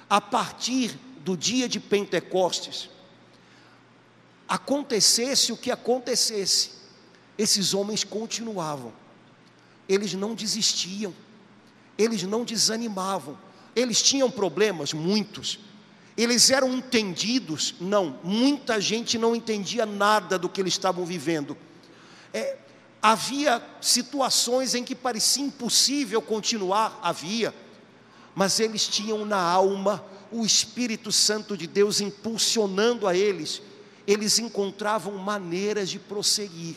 A 0.09 0.19
partir 0.19 0.97
do 1.19 1.37
dia 1.37 1.69
de 1.69 1.79
Pentecostes, 1.79 2.89
acontecesse 4.47 5.51
o 5.51 5.57
que 5.57 5.69
acontecesse, 5.69 6.71
esses 7.37 7.75
homens 7.75 8.03
continuavam, 8.03 8.91
eles 9.89 10.13
não 10.13 10.35
desistiam, 10.35 11.13
eles 11.97 12.21
não 12.23 12.45
desanimavam, 12.45 13.35
Eles 13.75 14.01
tinham 14.01 14.31
problemas, 14.31 14.93
muitos. 14.93 15.59
Eles 16.17 16.49
eram 16.49 16.73
entendidos? 16.73 17.75
Não, 17.79 18.19
muita 18.23 18.81
gente 18.81 19.17
não 19.17 19.35
entendia 19.35 19.85
nada 19.85 20.37
do 20.37 20.49
que 20.49 20.59
eles 20.59 20.73
estavam 20.73 21.05
vivendo. 21.05 21.55
É, 22.33 22.57
havia 23.01 23.63
situações 23.79 24.75
em 24.75 24.83
que 24.83 24.95
parecia 24.95 25.43
impossível 25.43 26.21
continuar, 26.21 26.99
havia, 27.01 27.53
mas 28.35 28.59
eles 28.59 28.87
tinham 28.87 29.23
na 29.25 29.39
alma 29.39 30.03
o 30.31 30.45
Espírito 30.45 31.11
Santo 31.11 31.55
de 31.55 31.67
Deus 31.67 32.01
impulsionando 32.01 33.07
a 33.07 33.15
eles, 33.15 33.61
eles 34.05 34.39
encontravam 34.39 35.17
maneiras 35.17 35.89
de 35.89 35.99
prosseguir. 35.99 36.75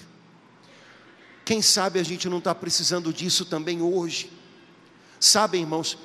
Quem 1.45 1.61
sabe 1.61 1.99
a 1.99 2.03
gente 2.03 2.29
não 2.29 2.39
está 2.39 2.55
precisando 2.55 3.13
disso 3.13 3.45
também 3.45 3.83
hoje. 3.83 4.31
Sabe, 5.19 5.59
irmãos, 5.59 5.99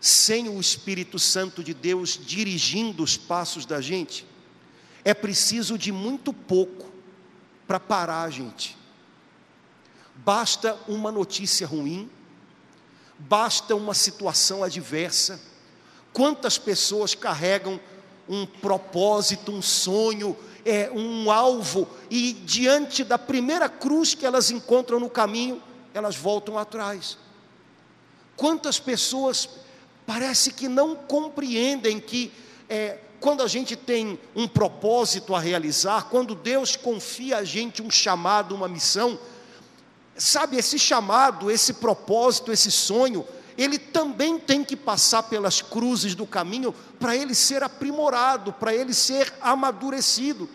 sem 0.00 0.48
o 0.48 0.60
Espírito 0.60 1.18
Santo 1.18 1.64
de 1.64 1.72
Deus 1.72 2.20
dirigindo 2.22 3.02
os 3.02 3.16
passos 3.16 3.64
da 3.64 3.80
gente, 3.80 4.26
é 5.04 5.14
preciso 5.14 5.78
de 5.78 5.90
muito 5.90 6.32
pouco 6.32 6.92
para 7.66 7.80
parar 7.80 8.22
a 8.22 8.30
gente. 8.30 8.76
Basta 10.16 10.78
uma 10.86 11.10
notícia 11.10 11.66
ruim, 11.66 12.10
basta 13.18 13.74
uma 13.74 13.94
situação 13.94 14.62
adversa. 14.62 15.40
Quantas 16.12 16.58
pessoas 16.58 17.14
carregam 17.14 17.80
um 18.28 18.46
propósito, 18.46 19.52
um 19.52 19.60
sonho, 19.60 20.36
é, 20.64 20.90
um 20.90 21.30
alvo, 21.30 21.88
e 22.10 22.32
diante 22.32 23.04
da 23.04 23.18
primeira 23.18 23.68
cruz 23.68 24.14
que 24.14 24.24
elas 24.24 24.50
encontram 24.50 24.98
no 24.98 25.10
caminho, 25.10 25.62
elas 25.92 26.16
voltam 26.16 26.58
atrás. 26.58 27.18
Quantas 28.36 28.78
pessoas 28.78 29.48
parece 30.06 30.52
que 30.52 30.68
não 30.68 30.96
compreendem 30.96 32.00
que 32.00 32.32
é, 32.68 32.98
quando 33.20 33.42
a 33.42 33.48
gente 33.48 33.76
tem 33.76 34.18
um 34.34 34.46
propósito 34.46 35.34
a 35.34 35.40
realizar, 35.40 36.08
quando 36.10 36.34
Deus 36.34 36.76
confia 36.76 37.38
a 37.38 37.44
gente 37.44 37.80
um 37.80 37.90
chamado, 37.90 38.54
uma 38.54 38.68
missão, 38.68 39.18
sabe, 40.16 40.56
esse 40.56 40.78
chamado, 40.78 41.50
esse 41.50 41.74
propósito, 41.74 42.52
esse 42.52 42.70
sonho, 42.70 43.26
ele 43.56 43.78
também 43.78 44.38
tem 44.38 44.64
que 44.64 44.76
passar 44.76 45.24
pelas 45.24 45.62
cruzes 45.62 46.14
do 46.14 46.26
caminho 46.26 46.74
para 46.98 47.16
ele 47.16 47.34
ser 47.34 47.62
aprimorado, 47.62 48.52
para 48.52 48.74
ele 48.74 48.92
ser 48.92 49.32
amadurecido. 49.40 50.48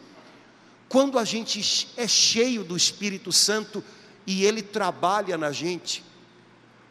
Quando 0.87 1.17
a 1.17 1.23
gente 1.23 1.89
é 1.95 2.07
cheio 2.07 2.63
do 2.63 2.75
Espírito 2.75 3.31
Santo 3.31 3.83
e 4.25 4.43
ele 4.43 4.61
trabalha 4.61 5.37
na 5.37 5.51
gente, 5.51 6.03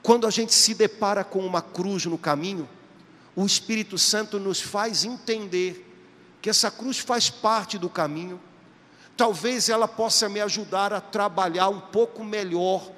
quando 0.03 0.27
a 0.27 0.31
gente 0.31 0.55
se 0.55 0.75
depara 0.75 1.25
com 1.25 1.45
uma 1.45 1.61
cruz 1.61 2.07
no 2.07 2.17
caminho, 2.17 2.69
o 3.37 3.45
Espírito 3.45 3.99
Santo 3.99 4.39
nos 4.39 4.61
faz 4.61 5.05
entender 5.05 5.85
que 6.41 6.49
essa 6.49 6.71
cruz 6.71 6.99
faz 6.99 7.29
parte 7.29 7.77
do 7.77 7.89
caminho. 7.89 8.41
Talvez 9.17 9.69
ela 9.69 9.87
possa 9.87 10.29
me 10.29 10.41
ajudar 10.41 10.93
a 10.93 11.01
trabalhar 11.01 11.69
um 11.69 11.81
pouco 11.81 12.25
melhor 12.25 12.91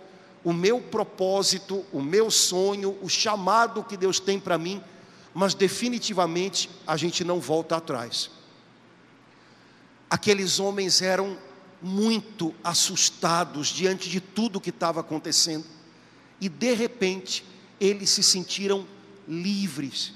o 0.43 0.53
meu 0.53 0.81
propósito, 0.81 1.85
o 1.93 2.01
meu 2.01 2.31
sonho, 2.31 2.99
o 3.03 3.09
chamado 3.09 3.85
que 3.85 3.97
Deus 3.97 4.19
tem 4.19 4.41
para 4.41 4.57
mim, 4.57 4.83
mas 5.35 5.55
definitivamente 5.55 6.71
a 6.87 6.97
gente 6.97 7.25
não 7.25 7.41
volta 7.41 7.77
atrás. 7.77 8.31
Aqueles 10.09 10.59
homens 10.59 11.03
eram 11.03 11.39
muito 11.83 12.55
assustados 12.63 13.69
diante 13.69 14.09
de 14.11 14.21
tudo 14.21 14.61
que 14.61 14.71
estava 14.71 15.01
acontecendo 15.01 15.65
e 16.41 16.49
de 16.49 16.75
repente 16.75 17.45
eles 17.79 18.11
se 18.11 18.23
sentiram 18.23 18.87
livres. 19.29 20.13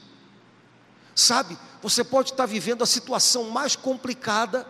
Sabe, 1.15 1.57
você 1.81 2.03
pode 2.03 2.33
estar 2.33 2.47
vivendo 2.47 2.83
a 2.83 2.87
situação 2.87 3.51
mais 3.51 3.77
complicada 3.77 4.67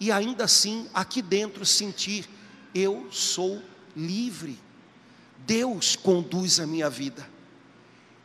e 0.00 0.10
ainda 0.10 0.44
assim 0.44 0.88
aqui 0.92 1.22
dentro 1.22 1.64
sentir: 1.64 2.28
eu 2.74 3.06
sou 3.12 3.62
livre. 3.96 4.63
Deus 5.46 5.96
conduz 5.96 6.60
a 6.60 6.66
minha 6.66 6.88
vida. 6.88 7.28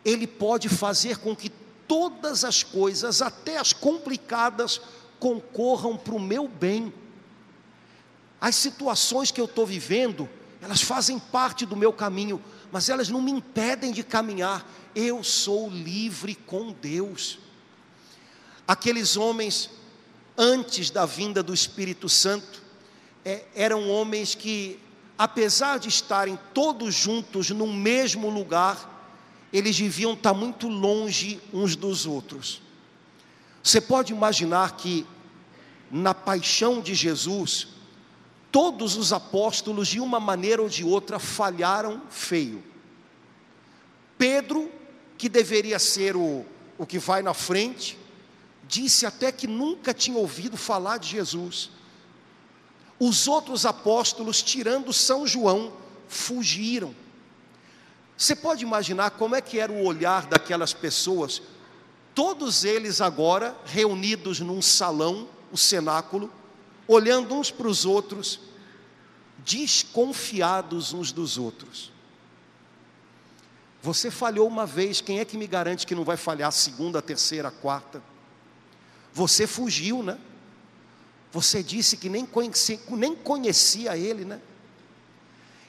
Ele 0.03 0.25
pode 0.25 0.69
fazer 0.69 1.17
com 1.17 1.35
que 1.35 1.49
todas 1.87 2.43
as 2.43 2.63
coisas, 2.63 3.21
até 3.21 3.57
as 3.57 3.73
complicadas, 3.73 4.79
concorram 5.19 5.97
para 5.97 6.15
o 6.15 6.19
meu 6.19 6.47
bem. 6.47 6.93
As 8.39 8.55
situações 8.55 9.31
que 9.31 9.41
eu 9.41 9.45
estou 9.45 9.65
vivendo, 9.65 10.29
elas 10.61 10.81
fazem 10.81 11.19
parte 11.19 11.65
do 11.65 11.75
meu 11.75 11.91
caminho, 11.91 12.41
mas 12.71 12.89
elas 12.89 13.09
não 13.09 13.21
me 13.21 13.31
impedem 13.31 13.91
de 13.91 14.03
caminhar. 14.03 14.65
Eu 14.95 15.23
sou 15.23 15.69
livre 15.69 16.35
com 16.35 16.71
Deus. 16.71 17.39
Aqueles 18.67 19.17
homens, 19.17 19.69
antes 20.37 20.89
da 20.89 21.05
vinda 21.05 21.41
do 21.41 21.53
Espírito 21.53 22.07
Santo, 22.07 22.61
é, 23.25 23.43
eram 23.55 23.89
homens 23.89 24.35
que, 24.35 24.79
apesar 25.19 25.79
de 25.79 25.89
estarem 25.89 26.39
todos 26.53 26.95
juntos 26.95 27.49
no 27.49 27.67
mesmo 27.67 28.29
lugar, 28.29 28.89
eles 29.51 29.77
deviam 29.77 30.13
estar 30.13 30.33
muito 30.33 30.69
longe 30.69 31.41
uns 31.53 31.75
dos 31.75 32.05
outros. 32.05 32.61
Você 33.61 33.81
pode 33.81 34.13
imaginar 34.13 34.77
que, 34.77 35.05
na 35.91 36.13
paixão 36.13 36.79
de 36.79 36.95
Jesus, 36.95 37.67
todos 38.49 38.95
os 38.95 39.11
apóstolos, 39.11 39.89
de 39.89 39.99
uma 39.99 40.21
maneira 40.21 40.61
ou 40.61 40.69
de 40.69 40.85
outra, 40.85 41.19
falharam 41.19 42.01
feio. 42.09 42.63
Pedro, 44.17 44.71
que 45.17 45.27
deveria 45.27 45.79
ser 45.79 46.15
o, 46.15 46.45
o 46.77 46.85
que 46.85 46.97
vai 46.97 47.21
na 47.21 47.33
frente, 47.33 47.99
disse 48.65 49.05
até 49.05 49.33
que 49.33 49.47
nunca 49.47 49.93
tinha 49.93 50.17
ouvido 50.17 50.55
falar 50.55 50.97
de 50.97 51.09
Jesus. 51.09 51.71
Os 52.99 53.27
outros 53.27 53.65
apóstolos, 53.65 54.41
tirando 54.43 54.91
São 54.91 55.25
João, 55.25 55.71
fugiram. 56.07 56.93
Você 58.17 58.35
pode 58.35 58.63
imaginar 58.63 59.11
como 59.11 59.35
é 59.35 59.41
que 59.41 59.57
era 59.59 59.71
o 59.71 59.85
olhar 59.85 60.25
daquelas 60.25 60.73
pessoas, 60.73 61.41
todos 62.13 62.65
eles 62.65 62.99
agora 62.99 63.55
reunidos 63.63 64.41
num 64.41 64.61
salão, 64.61 65.29
o 65.51 65.57
cenáculo, 65.57 66.29
olhando 66.85 67.33
uns 67.33 67.49
para 67.49 67.67
os 67.67 67.85
outros, 67.85 68.41
desconfiados 69.37 70.91
uns 70.91 71.13
dos 71.13 71.37
outros. 71.37 71.93
Você 73.81 74.11
falhou 74.11 74.45
uma 74.47 74.65
vez, 74.65 74.99
quem 74.99 75.19
é 75.19 75.25
que 75.25 75.37
me 75.37 75.47
garante 75.47 75.87
que 75.87 75.95
não 75.95 76.03
vai 76.03 76.17
falhar 76.17 76.49
a 76.49 76.51
segunda, 76.51 76.99
a 76.99 77.01
terceira, 77.01 77.47
a 77.47 77.51
quarta? 77.51 78.03
Você 79.13 79.47
fugiu, 79.47 80.03
né? 80.03 80.17
Você 81.31 81.61
disse 81.61 81.97
que 81.97 82.09
nem 82.09 82.25
conhecia, 82.25 82.79
nem 82.89 83.15
conhecia 83.15 83.95
ele, 83.97 84.25
né? 84.25 84.39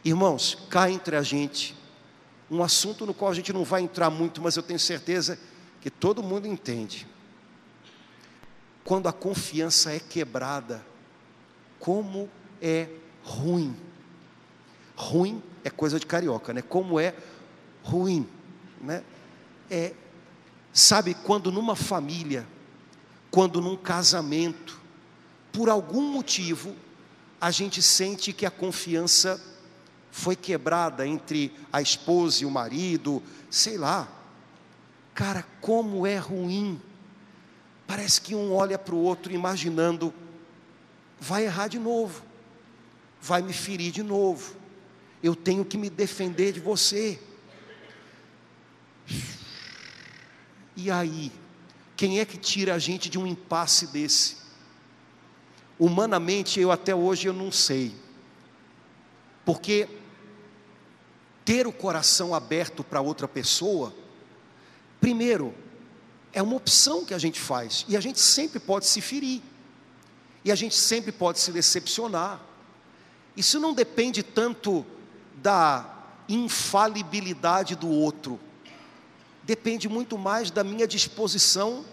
Irmãos, 0.05 0.57
cá 0.71 0.91
entre 0.91 1.17
a 1.17 1.23
gente, 1.23 1.77
um 2.51 2.63
assunto 2.63 3.05
no 3.05 3.13
qual 3.13 3.31
a 3.31 3.35
gente 3.35 3.53
não 3.53 3.65
vai 3.65 3.83
entrar 3.83 4.09
muito, 4.09 4.41
mas 4.41 4.57
eu 4.57 4.63
tenho 4.63 4.79
certeza 4.79 5.39
que 5.81 5.91
todo 5.91 6.23
mundo 6.23 6.47
entende. 6.47 7.07
Quando 8.83 9.09
a 9.09 9.13
confiança 9.13 9.93
é 9.93 10.01
quebrada, 10.01 10.85
como 11.79 12.29
é 12.61 12.89
ruim. 13.23 13.77
Ruim 14.97 15.43
é 15.63 15.69
coisa 15.69 16.01
de 16.01 16.07
carioca, 16.07 16.55
né? 16.55 16.63
Como 16.63 16.99
é 16.99 17.15
ruim, 17.83 18.27
né? 18.81 19.05
É, 19.71 19.95
sabe 20.73 21.15
quando 21.15 21.53
numa 21.53 21.77
família, 21.77 22.47
quando 23.31 23.61
num 23.61 23.77
casamento, 23.77 24.80
por 25.53 25.69
algum 25.69 26.13
motivo, 26.13 26.75
a 27.41 27.51
gente 27.51 27.83
sente 27.83 28.33
que 28.33 28.47
a 28.47 28.51
confiança 28.51 29.41
foi 30.11 30.37
quebrada 30.37 31.07
entre 31.07 31.53
a 31.73 31.81
esposa 31.81 32.43
e 32.43 32.47
o 32.47 32.51
marido, 32.51 33.23
sei 33.51 33.79
lá. 33.79 34.09
Cara, 35.15 35.45
como 35.61 36.07
é 36.07 36.17
ruim. 36.17 36.81
Parece 37.87 38.21
que 38.21 38.35
um 38.35 38.53
olha 38.53 38.79
para 38.79 38.95
o 38.95 39.03
outro 39.03 39.33
imaginando, 39.33 40.13
vai 41.19 41.45
errar 41.45 41.69
de 41.69 41.79
novo 41.79 42.31
vai 43.21 43.43
me 43.43 43.53
ferir 43.53 43.93
de 43.93 44.03
novo. 44.03 44.57
Eu 45.23 45.37
tenho 45.37 45.65
que 45.65 45.77
me 45.77 45.91
defender 45.91 46.53
de 46.53 46.61
você. 46.61 47.21
E 50.75 50.91
aí, 50.91 51.31
quem 51.97 52.21
é 52.21 52.25
que 52.25 52.39
tira 52.39 52.75
a 52.75 52.79
gente 52.79 53.11
de 53.11 53.19
um 53.19 53.27
impasse 53.27 53.89
desse? 53.89 54.40
Humanamente, 55.81 56.61
eu 56.61 56.71
até 56.71 56.95
hoje 56.95 57.27
eu 57.27 57.33
não 57.33 57.51
sei. 57.51 57.95
Porque 59.47 59.89
ter 61.43 61.67
o 61.67 61.73
coração 61.73 62.35
aberto 62.35 62.85
para 62.85 63.01
outra 63.01 63.27
pessoa, 63.27 63.95
primeiro, 65.01 65.55
é 66.35 66.43
uma 66.43 66.55
opção 66.55 67.03
que 67.03 67.15
a 67.15 67.19
gente 67.19 67.41
faz, 67.41 67.87
e 67.89 67.97
a 67.97 68.01
gente 68.01 68.21
sempre 68.21 68.61
pode 68.61 68.87
se 68.87 69.01
ferir, 69.01 69.41
e 70.45 70.53
a 70.53 70.55
gente 70.55 70.75
sempre 70.75 71.11
pode 71.11 71.41
se 71.41 71.51
decepcionar. 71.51 72.39
Isso 73.35 73.59
não 73.59 73.73
depende 73.73 74.23
tanto 74.23 74.85
da 75.37 75.93
infalibilidade 76.29 77.75
do 77.75 77.89
outro, 77.89 78.39
depende 79.43 79.89
muito 79.89 80.19
mais 80.19 80.51
da 80.51 80.63
minha 80.63 80.87
disposição 80.87 81.87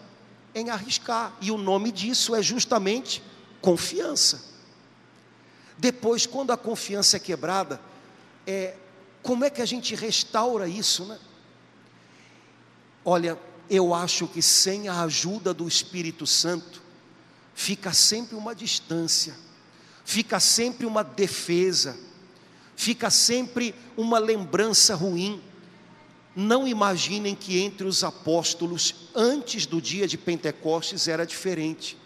em 0.53 0.69
arriscar, 0.69 1.33
e 1.39 1.51
o 1.51 1.57
nome 1.57 1.89
disso 1.89 2.35
é 2.35 2.41
justamente 2.41 3.23
confiança. 3.61 4.43
Depois, 5.77 6.25
quando 6.25 6.51
a 6.51 6.57
confiança 6.57 7.17
é 7.17 7.19
quebrada, 7.19 7.79
é, 8.45 8.75
como 9.21 9.43
é 9.43 9.49
que 9.49 9.61
a 9.61 9.65
gente 9.65 9.93
restaura 9.93 10.67
isso, 10.67 11.05
né? 11.05 11.19
Olha, 13.03 13.37
eu 13.69 13.93
acho 13.93 14.27
que 14.27 14.41
sem 14.41 14.87
a 14.87 15.01
ajuda 15.03 15.53
do 15.53 15.67
Espírito 15.67 16.25
Santo, 16.25 16.81
fica 17.53 17.93
sempre 17.93 18.35
uma 18.35 18.55
distância, 18.55 19.35
fica 20.05 20.39
sempre 20.39 20.85
uma 20.85 21.03
defesa, 21.03 21.97
fica 22.75 23.09
sempre 23.09 23.73
uma 23.95 24.19
lembrança 24.19 24.95
ruim. 24.95 25.41
Não 26.35 26.67
imaginem 26.67 27.33
que 27.35 27.59
entre 27.59 27.87
os 27.87 28.03
apóstolos, 28.03 28.93
antes 29.15 29.65
do 29.65 29.81
dia 29.81 30.07
de 30.07 30.17
Pentecostes, 30.17 31.07
era 31.07 31.25
diferente. 31.25 31.97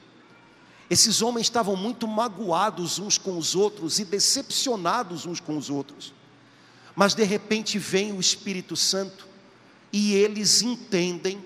Esses 0.91 1.21
homens 1.21 1.45
estavam 1.45 1.77
muito 1.77 2.05
magoados 2.05 2.99
uns 2.99 3.17
com 3.17 3.37
os 3.37 3.55
outros 3.55 3.97
e 3.97 4.03
decepcionados 4.03 5.25
uns 5.25 5.39
com 5.39 5.55
os 5.55 5.69
outros. 5.69 6.13
Mas 6.93 7.15
de 7.15 7.23
repente 7.23 7.79
vem 7.79 8.11
o 8.11 8.19
Espírito 8.19 8.75
Santo 8.75 9.25
e 9.93 10.13
eles 10.13 10.61
entendem 10.61 11.41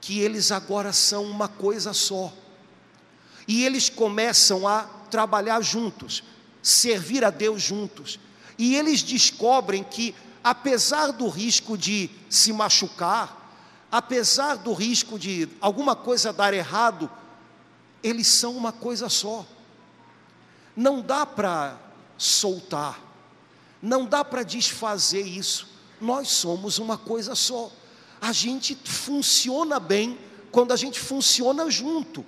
que 0.00 0.20
eles 0.20 0.52
agora 0.52 0.92
são 0.92 1.24
uma 1.24 1.48
coisa 1.48 1.92
só. 1.92 2.32
E 3.48 3.64
eles 3.64 3.90
começam 3.90 4.68
a 4.68 4.82
trabalhar 5.10 5.60
juntos, 5.60 6.22
servir 6.62 7.24
a 7.24 7.30
Deus 7.30 7.60
juntos. 7.60 8.20
E 8.56 8.76
eles 8.76 9.02
descobrem 9.02 9.82
que, 9.82 10.14
apesar 10.44 11.10
do 11.10 11.26
risco 11.28 11.76
de 11.76 12.08
se 12.30 12.52
machucar, 12.52 13.50
apesar 13.90 14.54
do 14.54 14.72
risco 14.72 15.18
de 15.18 15.48
alguma 15.60 15.96
coisa 15.96 16.32
dar 16.32 16.54
errado, 16.54 17.10
eles 18.02 18.26
são 18.26 18.56
uma 18.56 18.72
coisa 18.72 19.08
só. 19.08 19.46
Não 20.76 21.00
dá 21.00 21.26
para 21.26 21.78
soltar, 22.16 23.00
não 23.82 24.04
dá 24.04 24.24
para 24.24 24.42
desfazer 24.42 25.22
isso. 25.22 25.68
Nós 26.00 26.28
somos 26.28 26.78
uma 26.78 26.96
coisa 26.96 27.34
só. 27.34 27.70
A 28.20 28.32
gente 28.32 28.76
funciona 28.84 29.80
bem 29.80 30.18
quando 30.50 30.72
a 30.72 30.76
gente 30.76 30.98
funciona 30.98 31.70
junto. 31.70 32.24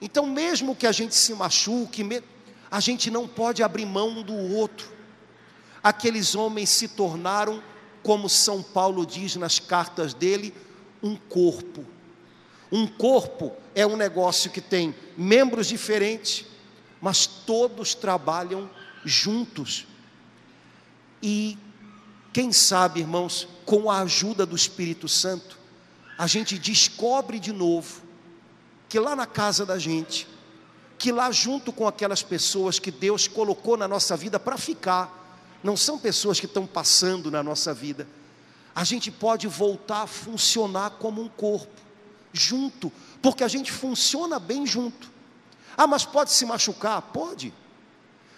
Então, 0.00 0.26
mesmo 0.26 0.74
que 0.74 0.86
a 0.86 0.92
gente 0.92 1.14
se 1.14 1.34
machuque, 1.34 2.22
a 2.70 2.80
gente 2.80 3.10
não 3.10 3.28
pode 3.28 3.62
abrir 3.62 3.86
mão 3.86 4.22
do 4.22 4.34
outro. 4.34 4.90
Aqueles 5.82 6.34
homens 6.34 6.70
se 6.70 6.88
tornaram, 6.88 7.62
como 8.02 8.28
São 8.28 8.62
Paulo 8.62 9.06
diz 9.06 9.36
nas 9.36 9.58
cartas 9.58 10.14
dele, 10.14 10.54
um 11.02 11.16
corpo. 11.16 11.86
Um 12.72 12.86
corpo 12.86 13.54
é 13.74 13.86
um 13.86 13.96
negócio 13.96 14.50
que 14.50 14.62
tem 14.62 14.94
membros 15.16 15.66
diferentes, 15.66 16.46
mas 17.02 17.26
todos 17.26 17.94
trabalham 17.94 18.70
juntos. 19.04 19.86
E 21.22 21.58
quem 22.32 22.50
sabe, 22.50 23.00
irmãos, 23.00 23.46
com 23.66 23.90
a 23.90 24.00
ajuda 24.00 24.46
do 24.46 24.56
Espírito 24.56 25.06
Santo, 25.06 25.58
a 26.16 26.26
gente 26.26 26.58
descobre 26.58 27.38
de 27.38 27.52
novo 27.52 28.00
que 28.88 28.98
lá 28.98 29.14
na 29.14 29.26
casa 29.26 29.66
da 29.66 29.78
gente, 29.78 30.26
que 30.98 31.12
lá 31.12 31.30
junto 31.30 31.72
com 31.72 31.86
aquelas 31.86 32.22
pessoas 32.22 32.78
que 32.78 32.90
Deus 32.90 33.28
colocou 33.28 33.76
na 33.76 33.86
nossa 33.86 34.16
vida 34.16 34.38
para 34.40 34.56
ficar, 34.56 35.38
não 35.62 35.76
são 35.76 35.98
pessoas 35.98 36.40
que 36.40 36.46
estão 36.46 36.66
passando 36.66 37.30
na 37.30 37.42
nossa 37.42 37.74
vida, 37.74 38.08
a 38.74 38.84
gente 38.84 39.10
pode 39.10 39.46
voltar 39.46 40.02
a 40.02 40.06
funcionar 40.06 40.90
como 40.92 41.20
um 41.20 41.28
corpo, 41.28 41.80
junto, 42.32 42.92
porque 43.20 43.44
a 43.44 43.48
gente 43.48 43.70
funciona 43.70 44.38
bem 44.38 44.66
junto. 44.66 45.10
Ah, 45.76 45.86
mas 45.86 46.04
pode 46.04 46.32
se 46.32 46.44
machucar? 46.44 47.00
Pode. 47.00 47.52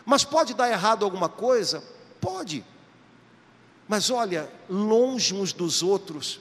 Mas 0.05 0.25
pode 0.25 0.55
dar 0.55 0.71
errado 0.71 1.05
alguma 1.05 1.29
coisa? 1.29 1.83
Pode. 2.21 2.65
Mas 3.89 4.11
olha, 4.11 4.51
longe 4.69 5.35
uns 5.35 5.53
dos 5.53 5.83
outros, 5.83 6.41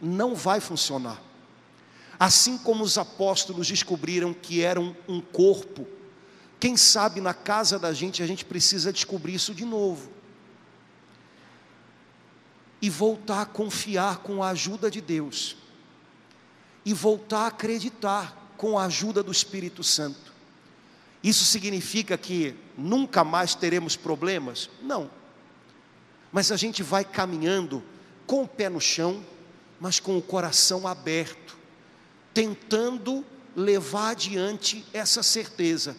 não 0.00 0.34
vai 0.34 0.60
funcionar. 0.60 1.20
Assim 2.18 2.58
como 2.58 2.82
os 2.82 2.98
apóstolos 2.98 3.68
descobriram 3.68 4.34
que 4.34 4.62
eram 4.62 4.96
um 5.06 5.20
corpo, 5.20 5.86
quem 6.58 6.76
sabe 6.76 7.20
na 7.20 7.32
casa 7.32 7.78
da 7.78 7.92
gente 7.92 8.22
a 8.22 8.26
gente 8.26 8.44
precisa 8.44 8.92
descobrir 8.92 9.34
isso 9.34 9.54
de 9.54 9.64
novo. 9.64 10.10
E 12.82 12.90
voltar 12.90 13.42
a 13.42 13.46
confiar 13.46 14.18
com 14.18 14.42
a 14.42 14.50
ajuda 14.50 14.90
de 14.90 15.00
Deus. 15.00 15.56
E 16.88 16.94
voltar 16.94 17.40
a 17.40 17.46
acreditar 17.48 18.54
com 18.56 18.78
a 18.78 18.86
ajuda 18.86 19.22
do 19.22 19.30
Espírito 19.30 19.84
Santo. 19.84 20.32
Isso 21.22 21.44
significa 21.44 22.16
que 22.16 22.54
nunca 22.76 23.22
mais 23.22 23.54
teremos 23.54 23.96
problemas? 23.96 24.70
Não 24.80 25.10
mas 26.32 26.52
a 26.52 26.56
gente 26.56 26.82
vai 26.82 27.04
caminhando 27.04 27.82
com 28.26 28.42
o 28.42 28.48
pé 28.48 28.68
no 28.68 28.80
chão, 28.80 29.24
mas 29.80 29.98
com 29.98 30.18
o 30.18 30.22
coração 30.22 30.86
aberto, 30.86 31.56
tentando 32.34 33.24
levar 33.56 34.10
adiante 34.10 34.84
essa 34.92 35.22
certeza. 35.22 35.96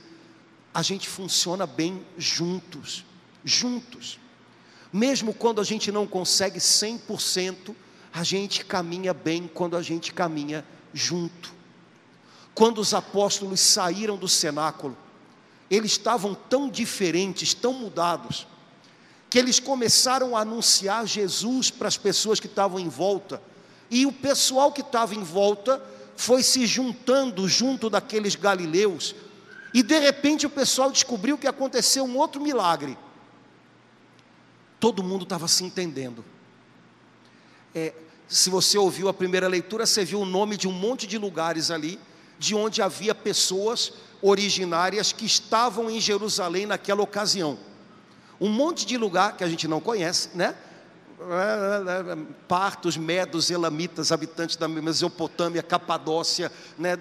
A 0.73 0.81
gente 0.81 1.09
funciona 1.09 1.65
bem 1.65 2.05
juntos, 2.17 3.03
juntos. 3.43 4.19
Mesmo 4.93 5.33
quando 5.33 5.59
a 5.59 5.63
gente 5.63 5.91
não 5.91 6.05
consegue 6.05 6.59
100%, 6.59 7.75
a 8.13 8.23
gente 8.23 8.65
caminha 8.65 9.13
bem 9.13 9.49
quando 9.51 9.75
a 9.75 9.81
gente 9.81 10.13
caminha 10.13 10.63
junto. 10.93 11.53
Quando 12.53 12.79
os 12.79 12.93
apóstolos 12.93 13.59
saíram 13.59 14.17
do 14.17 14.27
cenáculo, 14.27 14.97
eles 15.69 15.91
estavam 15.91 16.33
tão 16.33 16.69
diferentes, 16.69 17.53
tão 17.53 17.73
mudados, 17.73 18.47
que 19.29 19.37
eles 19.37 19.59
começaram 19.59 20.35
a 20.35 20.41
anunciar 20.41 21.05
Jesus 21.05 21.69
para 21.69 21.87
as 21.87 21.97
pessoas 21.97 22.39
que 22.39 22.47
estavam 22.47 22.79
em 22.79 22.89
volta, 22.89 23.41
e 23.89 24.05
o 24.05 24.11
pessoal 24.11 24.71
que 24.71 24.81
estava 24.81 25.15
em 25.15 25.23
volta 25.23 25.81
foi 26.15 26.43
se 26.43 26.65
juntando 26.65 27.47
junto 27.47 27.89
daqueles 27.89 28.35
galileus, 28.35 29.15
e 29.73 29.83
de 29.83 29.99
repente 29.99 30.45
o 30.45 30.49
pessoal 30.49 30.91
descobriu 30.91 31.37
que 31.37 31.47
aconteceu 31.47 32.03
um 32.03 32.17
outro 32.17 32.41
milagre. 32.41 32.97
Todo 34.79 35.03
mundo 35.03 35.23
estava 35.23 35.47
se 35.47 35.63
entendendo. 35.63 36.25
É, 37.75 37.93
se 38.29 38.49
você 38.49 38.77
ouviu 38.77 39.09
a 39.09 39.13
primeira 39.13 39.47
leitura, 39.47 39.85
você 39.85 40.05
viu 40.05 40.21
o 40.21 40.25
nome 40.25 40.55
de 40.55 40.67
um 40.67 40.71
monte 40.71 41.05
de 41.05 41.17
lugares 41.17 41.71
ali, 41.71 41.99
de 42.37 42.55
onde 42.55 42.81
havia 42.81 43.13
pessoas 43.13 43.91
originárias 44.21 45.11
que 45.11 45.25
estavam 45.25 45.89
em 45.89 45.99
Jerusalém 45.99 46.65
naquela 46.65 47.01
ocasião 47.01 47.57
um 48.39 48.49
monte 48.49 48.85
de 48.85 48.97
lugar 48.97 49.35
que 49.35 49.43
a 49.43 49.47
gente 49.47 49.67
não 49.67 49.81
conhece, 49.81 50.29
né? 50.33 50.55
Partos, 52.47 52.95
medos, 52.95 53.51
elamitas, 53.51 54.11
habitantes 54.11 54.55
da 54.55 54.67
Mesopotâmia, 54.67 55.61
Capadócia, 55.61 56.51
né? 56.77 56.97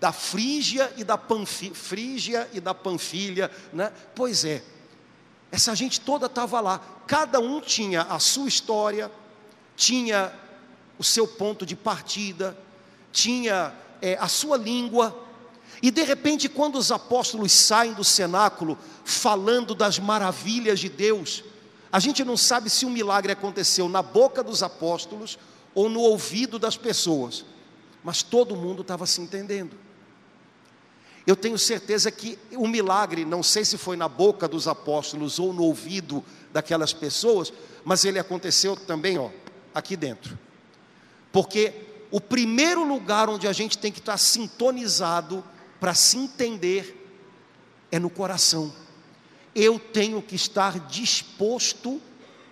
da 0.00 0.12
Frígia 0.12 0.92
e 0.96 1.04
da 1.04 1.16
Panfilha, 1.16 1.74
Frígia 1.74 2.48
e 2.52 2.60
da 2.60 2.74
Panfilha, 2.74 3.50
né? 3.72 3.92
Pois 4.14 4.44
é, 4.44 4.62
essa 5.52 5.74
gente 5.74 6.00
toda 6.00 6.26
estava 6.26 6.60
lá, 6.60 6.80
cada 7.06 7.38
um 7.38 7.60
tinha 7.60 8.02
a 8.02 8.18
sua 8.18 8.48
história, 8.48 9.10
tinha 9.76 10.32
o 11.00 11.02
seu 11.02 11.26
ponto 11.26 11.64
de 11.64 11.74
partida, 11.74 12.54
tinha 13.10 13.72
é, 14.02 14.18
a 14.20 14.28
sua 14.28 14.58
língua, 14.58 15.18
e 15.80 15.90
de 15.90 16.02
repente, 16.02 16.46
quando 16.46 16.76
os 16.76 16.92
apóstolos 16.92 17.52
saem 17.52 17.94
do 17.94 18.04
cenáculo, 18.04 18.76
falando 19.02 19.74
das 19.74 19.98
maravilhas 19.98 20.78
de 20.78 20.90
Deus, 20.90 21.42
a 21.90 21.98
gente 21.98 22.22
não 22.22 22.36
sabe 22.36 22.68
se 22.68 22.84
o 22.84 22.90
milagre 22.90 23.32
aconteceu 23.32 23.88
na 23.88 24.02
boca 24.02 24.42
dos 24.42 24.62
apóstolos 24.62 25.38
ou 25.74 25.88
no 25.88 26.00
ouvido 26.00 26.58
das 26.58 26.76
pessoas, 26.76 27.46
mas 28.04 28.22
todo 28.22 28.54
mundo 28.54 28.82
estava 28.82 29.06
se 29.06 29.22
entendendo. 29.22 29.74
Eu 31.26 31.34
tenho 31.34 31.58
certeza 31.58 32.10
que 32.10 32.38
o 32.52 32.68
milagre, 32.68 33.24
não 33.24 33.42
sei 33.42 33.64
se 33.64 33.78
foi 33.78 33.96
na 33.96 34.06
boca 34.06 34.46
dos 34.46 34.68
apóstolos 34.68 35.38
ou 35.38 35.54
no 35.54 35.62
ouvido 35.62 36.22
daquelas 36.52 36.92
pessoas, 36.92 37.50
mas 37.86 38.04
ele 38.04 38.18
aconteceu 38.18 38.76
também, 38.76 39.16
ó, 39.16 39.30
aqui 39.74 39.96
dentro. 39.96 40.38
Porque 41.32 41.72
o 42.10 42.20
primeiro 42.20 42.84
lugar 42.84 43.28
onde 43.28 43.46
a 43.46 43.52
gente 43.52 43.78
tem 43.78 43.92
que 43.92 44.00
estar 44.00 44.18
sintonizado 44.18 45.44
para 45.78 45.94
se 45.94 46.18
entender 46.18 46.96
é 47.90 47.98
no 47.98 48.10
coração. 48.10 48.72
Eu 49.54 49.78
tenho 49.78 50.20
que 50.20 50.34
estar 50.34 50.78
disposto 50.88 52.00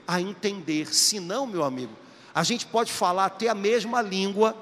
a 0.06 0.20
entender, 0.20 0.92
senão, 0.92 1.46
meu 1.46 1.62
amigo, 1.62 1.92
a 2.34 2.42
gente 2.42 2.66
pode 2.66 2.90
falar 2.90 3.26
até 3.26 3.48
a 3.48 3.54
mesma 3.54 4.00
língua. 4.00 4.56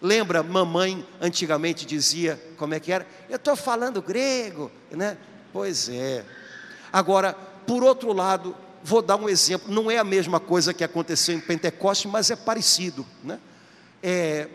Lembra, 0.00 0.42
mamãe 0.42 1.06
antigamente 1.20 1.84
dizia, 1.84 2.40
como 2.56 2.74
é 2.74 2.80
que 2.80 2.92
era? 2.92 3.06
Eu 3.28 3.36
estou 3.36 3.56
falando 3.56 4.02
grego, 4.02 4.70
né? 4.90 5.16
Pois 5.52 5.88
é. 5.88 6.24
Agora, 6.92 7.32
por 7.66 7.82
outro 7.82 8.12
lado, 8.12 8.54
vou 8.86 9.02
dar 9.02 9.16
um 9.16 9.28
exemplo, 9.28 9.74
não 9.74 9.90
é 9.90 9.98
a 9.98 10.04
mesma 10.04 10.38
coisa 10.38 10.72
que 10.72 10.84
aconteceu 10.84 11.36
em 11.36 11.40
Pentecostes, 11.40 12.08
mas 12.08 12.30
é 12.30 12.36
parecido, 12.36 13.04
né? 13.22 13.40
É, 14.00 14.48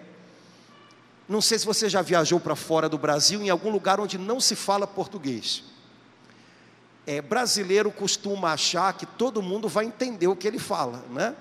não 1.27 1.41
sei 1.41 1.59
se 1.59 1.65
você 1.65 1.89
já 1.89 2.01
viajou 2.01 2.39
para 2.39 2.55
fora 2.55 2.87
do 2.87 2.97
Brasil, 2.97 3.41
em 3.41 3.49
algum 3.49 3.69
lugar 3.69 3.99
onde 3.99 4.17
não 4.17 4.39
se 4.39 4.55
fala 4.55 4.87
português. 4.87 5.65
É, 7.05 7.21
brasileiro 7.21 7.91
costuma 7.91 8.53
achar 8.53 8.93
que 8.93 9.05
todo 9.05 9.41
mundo 9.41 9.67
vai 9.67 9.83
entender 9.83 10.27
o 10.27 10.35
que 10.35 10.47
ele 10.47 10.59
fala, 10.59 11.03
né? 11.09 11.35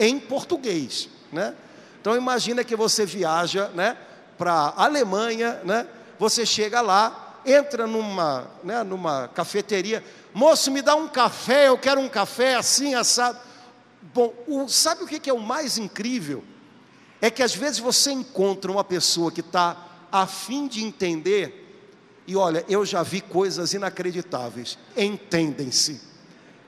Em 0.00 0.18
português, 0.18 1.08
né? 1.30 1.54
Então 2.00 2.16
imagina 2.16 2.64
que 2.64 2.74
você 2.74 3.06
viaja, 3.06 3.68
né? 3.68 3.96
Para 4.36 4.52
a 4.52 4.84
Alemanha, 4.84 5.60
né? 5.64 5.86
Você 6.18 6.44
chega 6.44 6.80
lá, 6.80 7.31
entra 7.44 7.86
numa, 7.86 8.50
né, 8.62 8.82
numa 8.82 9.28
cafeteria, 9.28 10.04
moço, 10.32 10.70
me 10.70 10.82
dá 10.82 10.94
um 10.94 11.08
café, 11.08 11.68
eu 11.68 11.78
quero 11.78 12.00
um 12.00 12.08
café 12.08 12.54
assim, 12.54 12.94
assado. 12.94 13.38
Bom, 14.14 14.32
o, 14.46 14.68
sabe 14.68 15.04
o 15.04 15.06
que 15.06 15.30
é 15.30 15.32
o 15.32 15.40
mais 15.40 15.78
incrível? 15.78 16.44
É 17.20 17.30
que 17.30 17.42
às 17.42 17.54
vezes 17.54 17.78
você 17.78 18.10
encontra 18.10 18.70
uma 18.70 18.82
pessoa 18.82 19.30
que 19.30 19.40
está 19.40 19.76
a 20.10 20.26
fim 20.26 20.66
de 20.66 20.84
entender, 20.84 21.58
e 22.26 22.36
olha, 22.36 22.64
eu 22.68 22.84
já 22.84 23.02
vi 23.02 23.20
coisas 23.20 23.72
inacreditáveis, 23.72 24.78
entendem-se, 24.96 26.00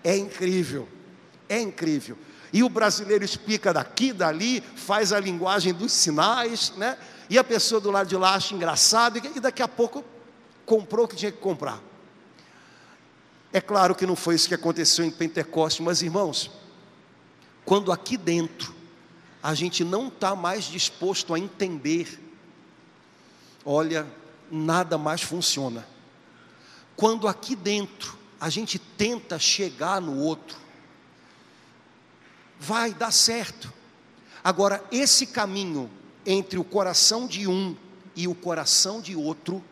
é 0.03 0.17
incrível, 0.17 0.89
é 1.49 1.61
incrível. 1.61 2.17
E 2.53 2.63
o 2.63 2.69
brasileiro 2.69 3.25
explica 3.25 3.73
daqui, 3.73 4.13
dali, 4.13 4.63
faz 4.77 5.13
a 5.13 5.19
linguagem 5.19 5.75
dos 5.75 5.93
sinais, 5.93 6.73
né? 6.77 6.97
E 7.29 7.37
a 7.37 7.43
pessoa 7.43 7.81
do 7.81 7.91
lado 7.91 8.07
de 8.07 8.17
lá 8.17 8.35
acha 8.35 8.55
engraçado, 8.55 9.19
e 9.19 9.41
daqui 9.41 9.61
a 9.61 9.67
pouco 9.67 10.05
comprou 10.65 11.05
o 11.05 11.09
que 11.09 11.17
tinha 11.17 11.33
que 11.33 11.39
comprar. 11.39 11.81
É 13.53 13.61
claro 13.61 13.95
que 13.95 14.07
não 14.07 14.17
foi 14.17 14.35
isso 14.35 14.49
que 14.49 14.55
aconteceu 14.55 15.05
em 15.05 15.11
Pentecostes, 15.11 15.85
mas 15.85 16.03
irmãos, 16.03 16.51
quando 17.65 17.93
aqui 17.93 18.17
dentro 18.17 18.75
a 19.43 19.55
gente 19.55 19.85
não 19.85 20.09
está 20.09 20.35
mais 20.35 20.65
disposto 20.65 21.35
a 21.35 21.39
entender, 21.39 22.21
olha, 23.65 24.07
nada 24.51 24.99
mais 24.99 25.23
funciona. 25.23 25.87
Quando 26.97 27.29
aqui 27.29 27.55
dentro 27.55 28.19
a 28.41 28.49
gente 28.49 28.79
tenta 28.79 29.39
chegar 29.39 30.01
no 30.01 30.19
outro, 30.19 30.59
vai 32.59 32.93
dar 32.93 33.11
certo. 33.11 33.73
Agora, 34.43 34.83
esse 34.91 35.27
caminho 35.27 35.91
entre 36.27 36.59
o 36.59 36.65
coração 36.65 37.27
de 37.27 37.47
um 37.47 37.77
e 38.17 38.27
o 38.27 38.35
coração 38.35 39.01
de 39.01 39.15
outro, 39.15 39.63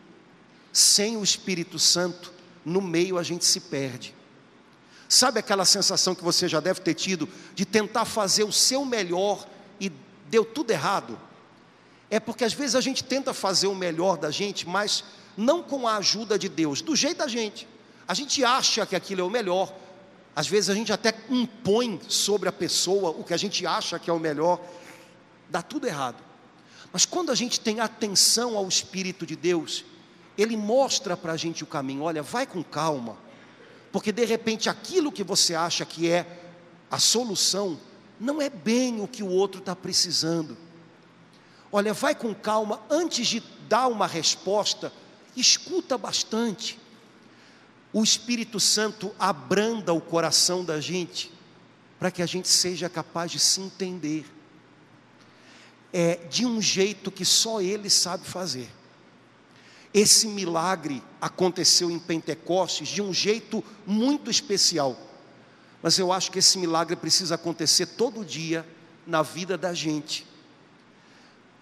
sem 0.72 1.16
o 1.16 1.22
Espírito 1.22 1.78
Santo, 1.78 2.32
no 2.64 2.80
meio 2.80 3.18
a 3.18 3.22
gente 3.22 3.44
se 3.44 3.60
perde. 3.60 4.14
Sabe 5.08 5.38
aquela 5.38 5.66
sensação 5.66 6.14
que 6.14 6.24
você 6.24 6.48
já 6.48 6.58
deve 6.58 6.80
ter 6.80 6.94
tido 6.94 7.28
de 7.54 7.66
tentar 7.66 8.06
fazer 8.06 8.44
o 8.44 8.52
seu 8.52 8.84
melhor 8.84 9.46
e 9.78 9.92
deu 10.30 10.44
tudo 10.44 10.70
errado? 10.70 11.18
É 12.08 12.18
porque 12.18 12.44
às 12.44 12.54
vezes 12.54 12.74
a 12.74 12.80
gente 12.80 13.04
tenta 13.04 13.34
fazer 13.34 13.66
o 13.66 13.74
melhor 13.74 14.16
da 14.16 14.30
gente, 14.30 14.66
mas 14.66 15.04
não 15.36 15.62
com 15.62 15.86
a 15.86 15.96
ajuda 15.96 16.38
de 16.38 16.48
Deus, 16.48 16.80
do 16.80 16.96
jeito 16.96 17.18
da 17.18 17.28
gente. 17.28 17.68
A 18.08 18.14
gente 18.14 18.42
acha 18.42 18.86
que 18.86 18.96
aquilo 18.96 19.20
é 19.20 19.24
o 19.24 19.30
melhor. 19.30 19.74
Às 20.34 20.46
vezes 20.46 20.70
a 20.70 20.74
gente 20.74 20.92
até 20.92 21.14
impõe 21.28 22.00
sobre 22.08 22.48
a 22.48 22.52
pessoa 22.52 23.10
o 23.10 23.22
que 23.22 23.34
a 23.34 23.36
gente 23.36 23.66
acha 23.66 23.98
que 23.98 24.08
é 24.08 24.12
o 24.12 24.18
melhor. 24.18 24.60
Dá 25.50 25.60
tudo 25.60 25.86
errado. 25.86 26.22
Mas 26.90 27.04
quando 27.04 27.30
a 27.30 27.34
gente 27.34 27.60
tem 27.60 27.80
atenção 27.80 28.56
ao 28.56 28.66
Espírito 28.66 29.26
de 29.26 29.36
Deus, 29.36 29.84
ele 30.36 30.56
mostra 30.56 31.16
para 31.16 31.32
a 31.32 31.36
gente 31.36 31.62
o 31.62 31.66
caminho. 31.66 32.02
Olha, 32.02 32.22
vai 32.22 32.46
com 32.46 32.62
calma, 32.62 33.16
porque 33.90 34.12
de 34.12 34.24
repente 34.24 34.68
aquilo 34.68 35.12
que 35.12 35.22
você 35.22 35.54
acha 35.54 35.84
que 35.84 36.10
é 36.10 36.26
a 36.90 36.98
solução, 36.98 37.78
não 38.20 38.40
é 38.40 38.48
bem 38.48 39.00
o 39.00 39.08
que 39.08 39.22
o 39.22 39.28
outro 39.28 39.60
está 39.60 39.74
precisando. 39.74 40.56
Olha, 41.70 41.94
vai 41.94 42.14
com 42.14 42.34
calma, 42.34 42.82
antes 42.90 43.26
de 43.26 43.42
dar 43.66 43.88
uma 43.88 44.06
resposta, 44.06 44.92
escuta 45.34 45.96
bastante. 45.96 46.78
O 47.92 48.02
Espírito 48.02 48.60
Santo 48.60 49.14
abranda 49.18 49.92
o 49.92 50.00
coração 50.00 50.64
da 50.64 50.80
gente, 50.80 51.32
para 51.98 52.10
que 52.10 52.22
a 52.22 52.26
gente 52.26 52.48
seja 52.48 52.88
capaz 52.88 53.30
de 53.30 53.38
se 53.38 53.60
entender, 53.60 54.26
é, 55.92 56.16
de 56.30 56.44
um 56.44 56.60
jeito 56.60 57.10
que 57.10 57.24
só 57.24 57.60
Ele 57.60 57.88
sabe 57.88 58.26
fazer. 58.26 58.70
Esse 59.94 60.26
milagre 60.26 61.02
aconteceu 61.20 61.90
em 61.90 61.98
Pentecostes 61.98 62.88
de 62.88 63.02
um 63.02 63.12
jeito 63.12 63.62
muito 63.86 64.30
especial. 64.30 64.96
Mas 65.82 65.98
eu 65.98 66.12
acho 66.12 66.30
que 66.30 66.38
esse 66.38 66.58
milagre 66.58 66.96
precisa 66.96 67.34
acontecer 67.34 67.86
todo 67.86 68.24
dia 68.24 68.66
na 69.06 69.22
vida 69.22 69.58
da 69.58 69.74
gente. 69.74 70.26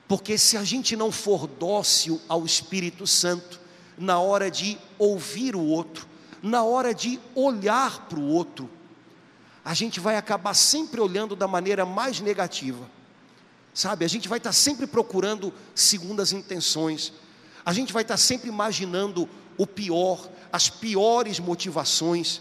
Porque 0.07 0.37
se 0.37 0.57
a 0.57 0.65
gente 0.65 0.95
não 0.95 1.11
for 1.11 1.47
dócil 1.47 2.21
ao 2.29 2.45
Espírito 2.45 3.07
Santo, 3.07 3.61
na 3.97 4.19
hora 4.19 4.51
de 4.51 4.79
ouvir 4.99 5.57
o 5.57 5.65
outro, 5.65 6.07
na 6.43 6.63
hora 6.63 6.95
de 6.95 7.21
olhar 7.35 8.07
para 8.09 8.19
o 8.19 8.27
outro, 8.27 8.69
a 9.65 9.75
gente 9.75 10.01
vai 10.01 10.17
acabar 10.17 10.55
sempre 10.55 11.01
olhando 11.01 11.37
da 11.37 11.47
maneira 11.47 11.85
mais 11.85 12.21
negativa. 12.21 12.89
Sabe, 13.73 14.05
a 14.05 14.09
gente 14.09 14.29
vai 14.29 14.39
estar 14.39 14.53
sempre 14.53 14.87
procurando 14.87 15.53
segundas 15.75 16.33
intenções, 16.33 17.13
a 17.65 17.73
gente 17.73 17.93
vai 17.93 18.03
estar 18.03 18.17
sempre 18.17 18.49
imaginando 18.49 19.29
o 19.57 19.67
pior, 19.67 20.29
as 20.53 20.69
piores 20.69 21.39
motivações, 21.39 22.41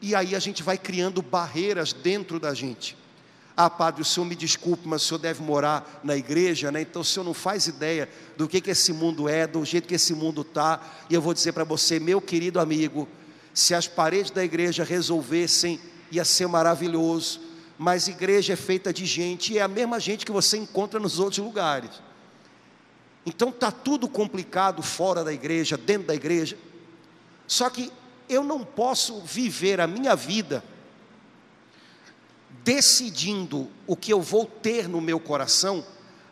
e 0.00 0.14
aí 0.14 0.34
a 0.34 0.38
gente 0.38 0.62
vai 0.62 0.76
criando 0.76 1.22
barreiras 1.22 1.92
dentro 1.92 2.38
da 2.38 2.54
gente. 2.54 2.96
Ah, 3.56 3.70
padre, 3.70 4.02
o 4.02 4.04
senhor 4.04 4.26
me 4.26 4.34
desculpe, 4.34 4.86
mas 4.86 5.02
o 5.02 5.06
senhor 5.06 5.18
deve 5.18 5.40
morar 5.40 6.00
na 6.02 6.16
igreja, 6.16 6.72
né? 6.72 6.80
Então 6.80 7.02
o 7.02 7.04
senhor 7.04 7.24
não 7.24 7.34
faz 7.34 7.68
ideia 7.68 8.08
do 8.36 8.48
que, 8.48 8.60
que 8.60 8.70
esse 8.70 8.92
mundo 8.92 9.28
é, 9.28 9.46
do 9.46 9.64
jeito 9.64 9.86
que 9.86 9.94
esse 9.94 10.12
mundo 10.12 10.42
está. 10.42 10.80
E 11.08 11.14
eu 11.14 11.22
vou 11.22 11.32
dizer 11.32 11.52
para 11.52 11.62
você, 11.62 12.00
meu 12.00 12.20
querido 12.20 12.58
amigo, 12.58 13.08
se 13.52 13.72
as 13.72 13.86
paredes 13.86 14.32
da 14.32 14.44
igreja 14.44 14.82
resolvessem, 14.82 15.80
ia 16.10 16.24
ser 16.24 16.48
maravilhoso. 16.48 17.40
Mas 17.78 18.08
igreja 18.08 18.54
é 18.54 18.56
feita 18.56 18.92
de 18.92 19.06
gente, 19.06 19.52
e 19.52 19.58
é 19.58 19.62
a 19.62 19.68
mesma 19.68 20.00
gente 20.00 20.26
que 20.26 20.32
você 20.32 20.56
encontra 20.56 20.98
nos 20.98 21.20
outros 21.20 21.38
lugares. 21.38 21.90
Então 23.26 23.48
está 23.48 23.70
tudo 23.70 24.08
complicado 24.08 24.82
fora 24.82 25.24
da 25.24 25.32
igreja, 25.32 25.76
dentro 25.76 26.08
da 26.08 26.14
igreja. 26.14 26.58
Só 27.46 27.70
que 27.70 27.90
eu 28.28 28.44
não 28.44 28.64
posso 28.64 29.20
viver 29.20 29.80
a 29.80 29.86
minha 29.86 30.14
vida 30.14 30.62
decidindo 32.62 33.68
o 33.86 33.94
que 33.94 34.12
eu 34.12 34.20
vou 34.20 34.46
ter 34.46 34.88
no 34.88 35.00
meu 35.00 35.20
coração 35.20 35.84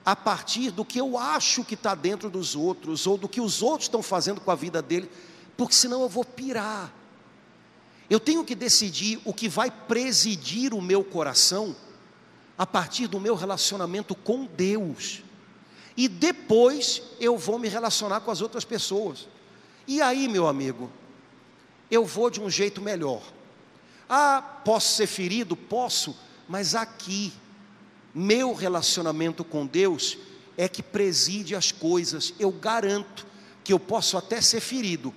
a 0.04 0.16
partir 0.16 0.70
do 0.70 0.84
que 0.84 0.98
eu 0.98 1.16
acho 1.16 1.64
que 1.64 1.74
está 1.74 1.94
dentro 1.94 2.28
dos 2.28 2.56
outros 2.56 3.06
ou 3.06 3.16
do 3.16 3.28
que 3.28 3.40
os 3.40 3.62
outros 3.62 3.84
estão 3.84 4.02
fazendo 4.02 4.40
com 4.40 4.50
a 4.50 4.54
vida 4.54 4.82
dele, 4.82 5.10
porque 5.56 5.74
senão 5.74 6.02
eu 6.02 6.08
vou 6.08 6.24
pirar. 6.24 6.92
Eu 8.10 8.18
tenho 8.18 8.44
que 8.44 8.54
decidir 8.54 9.20
o 9.24 9.32
que 9.32 9.48
vai 9.48 9.70
presidir 9.70 10.74
o 10.74 10.82
meu 10.82 11.04
coração 11.04 11.76
a 12.58 12.66
partir 12.66 13.06
do 13.06 13.20
meu 13.20 13.34
relacionamento 13.34 14.14
com 14.14 14.44
Deus 14.44 15.22
e 16.02 16.08
depois 16.08 17.00
eu 17.20 17.38
vou 17.38 17.60
me 17.60 17.68
relacionar 17.68 18.22
com 18.22 18.30
as 18.32 18.40
outras 18.40 18.64
pessoas. 18.64 19.28
E 19.86 20.02
aí, 20.02 20.26
meu 20.26 20.48
amigo, 20.48 20.90
eu 21.88 22.04
vou 22.04 22.28
de 22.28 22.40
um 22.40 22.50
jeito 22.50 22.82
melhor. 22.82 23.22
Ah, 24.08 24.42
posso 24.64 24.96
ser 24.96 25.06
ferido? 25.06 25.56
Posso, 25.56 26.18
mas 26.48 26.74
aqui, 26.74 27.32
meu 28.12 28.52
relacionamento 28.52 29.44
com 29.44 29.64
Deus 29.64 30.18
é 30.56 30.66
que 30.66 30.82
preside 30.82 31.54
as 31.54 31.70
coisas. 31.70 32.34
Eu 32.36 32.50
garanto 32.50 33.24
que 33.62 33.72
eu 33.72 33.78
posso 33.78 34.18
até 34.18 34.40
ser 34.40 34.60
ferido, 34.60 35.14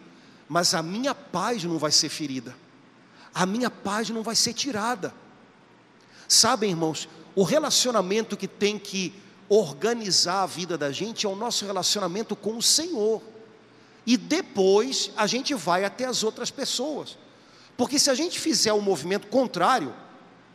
mas 0.48 0.76
a 0.76 0.84
minha 0.84 1.16
paz 1.16 1.64
não 1.64 1.80
vai 1.80 1.92
ser 1.92 2.10
ferida, 2.10 2.56
a 3.34 3.44
minha 3.44 3.72
paz 3.72 4.12
não 4.12 4.22
vai 4.22 4.36
ser 4.36 4.54
tirada. 4.54 5.12
Sabem, 6.28 6.70
irmãos, 6.70 7.10
o 7.34 7.42
relacionamento 7.42 8.38
que 8.38 8.48
tem 8.48 8.78
que 8.78 9.25
organizar 9.50 10.44
a 10.44 10.46
vida 10.46 10.78
da 10.78 10.92
gente 10.92 11.26
é 11.26 11.30
o 11.30 11.36
nosso 11.36 11.66
relacionamento 11.66 12.36
com 12.36 12.58
o 12.58 12.62
Senhor. 12.62 13.22
E 14.06 14.18
depois 14.18 15.12
a 15.16 15.28
gente 15.28 15.54
vai 15.54 15.84
até 15.84 16.06
as 16.06 16.24
outras 16.24 16.52
pessoas. 16.52 17.18
Porque 17.78 18.00
se 18.00 18.10
a 18.10 18.16
gente 18.16 18.40
fizer 18.40 18.74
o 18.74 18.78
um 18.78 18.82
movimento 18.82 19.28
contrário, 19.28 19.94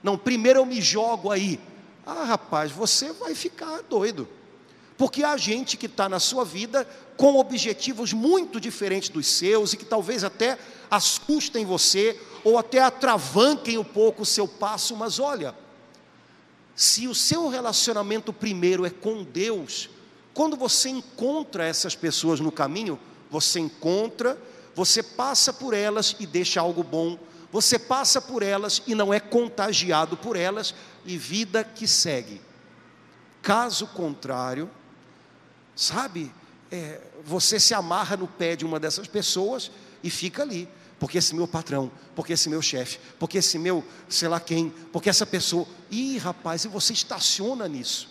não, 0.02 0.16
primeiro 0.16 0.60
eu 0.60 0.66
me 0.66 0.80
jogo 0.80 1.30
aí. 1.30 1.60
Ah, 2.06 2.24
rapaz, 2.24 2.70
você 2.72 3.12
vai 3.12 3.34
ficar 3.34 3.82
doido. 3.82 4.28
Porque 4.96 5.22
há 5.22 5.36
gente 5.36 5.76
que 5.76 5.86
está 5.86 6.08
na 6.08 6.20
sua 6.20 6.44
vida 6.44 6.86
com 7.16 7.36
objetivos 7.38 8.12
muito 8.12 8.60
diferentes 8.60 9.08
dos 9.08 9.26
seus 9.26 9.72
e 9.72 9.76
que 9.76 9.84
talvez 9.84 10.24
até 10.24 10.58
assustem 10.90 11.64
você 11.64 12.18
ou 12.42 12.58
até 12.58 12.80
atravanquem 12.80 13.78
um 13.78 13.84
pouco 13.84 14.22
o 14.22 14.26
seu 14.26 14.48
passo, 14.48 14.96
mas 14.96 15.18
olha, 15.18 15.54
se 16.80 17.06
o 17.06 17.14
seu 17.14 17.46
relacionamento 17.50 18.32
primeiro 18.32 18.86
é 18.86 18.90
com 18.90 19.22
Deus, 19.22 19.90
quando 20.32 20.56
você 20.56 20.88
encontra 20.88 21.66
essas 21.66 21.94
pessoas 21.94 22.40
no 22.40 22.50
caminho, 22.50 22.98
você 23.30 23.60
encontra, 23.60 24.38
você 24.74 25.02
passa 25.02 25.52
por 25.52 25.74
elas 25.74 26.16
e 26.18 26.26
deixa 26.26 26.58
algo 26.58 26.82
bom, 26.82 27.18
Você 27.52 27.78
passa 27.78 28.18
por 28.18 28.42
elas 28.42 28.80
e 28.86 28.94
não 28.94 29.12
é 29.12 29.20
contagiado 29.20 30.16
por 30.16 30.36
elas, 30.36 30.74
e 31.04 31.18
vida 31.18 31.62
que 31.64 31.86
segue. 31.86 32.40
Caso 33.42 33.88
contrário, 33.88 34.70
sabe, 35.76 36.32
é, 36.70 37.00
você 37.24 37.60
se 37.60 37.74
amarra 37.74 38.16
no 38.16 38.26
pé 38.26 38.56
de 38.56 38.64
uma 38.64 38.80
dessas 38.80 39.06
pessoas 39.06 39.70
e 40.02 40.08
fica 40.08 40.42
ali. 40.42 40.66
Porque 41.00 41.16
esse 41.16 41.34
meu 41.34 41.48
patrão, 41.48 41.90
porque 42.14 42.34
esse 42.34 42.50
meu 42.50 42.60
chefe, 42.60 42.98
porque 43.18 43.38
esse 43.38 43.58
meu 43.58 43.82
sei 44.06 44.28
lá 44.28 44.38
quem, 44.38 44.68
porque 44.92 45.08
essa 45.08 45.24
pessoa. 45.24 45.66
Ih, 45.90 46.18
rapaz, 46.18 46.64
e 46.64 46.68
você 46.68 46.92
estaciona 46.92 47.66
nisso. 47.66 48.08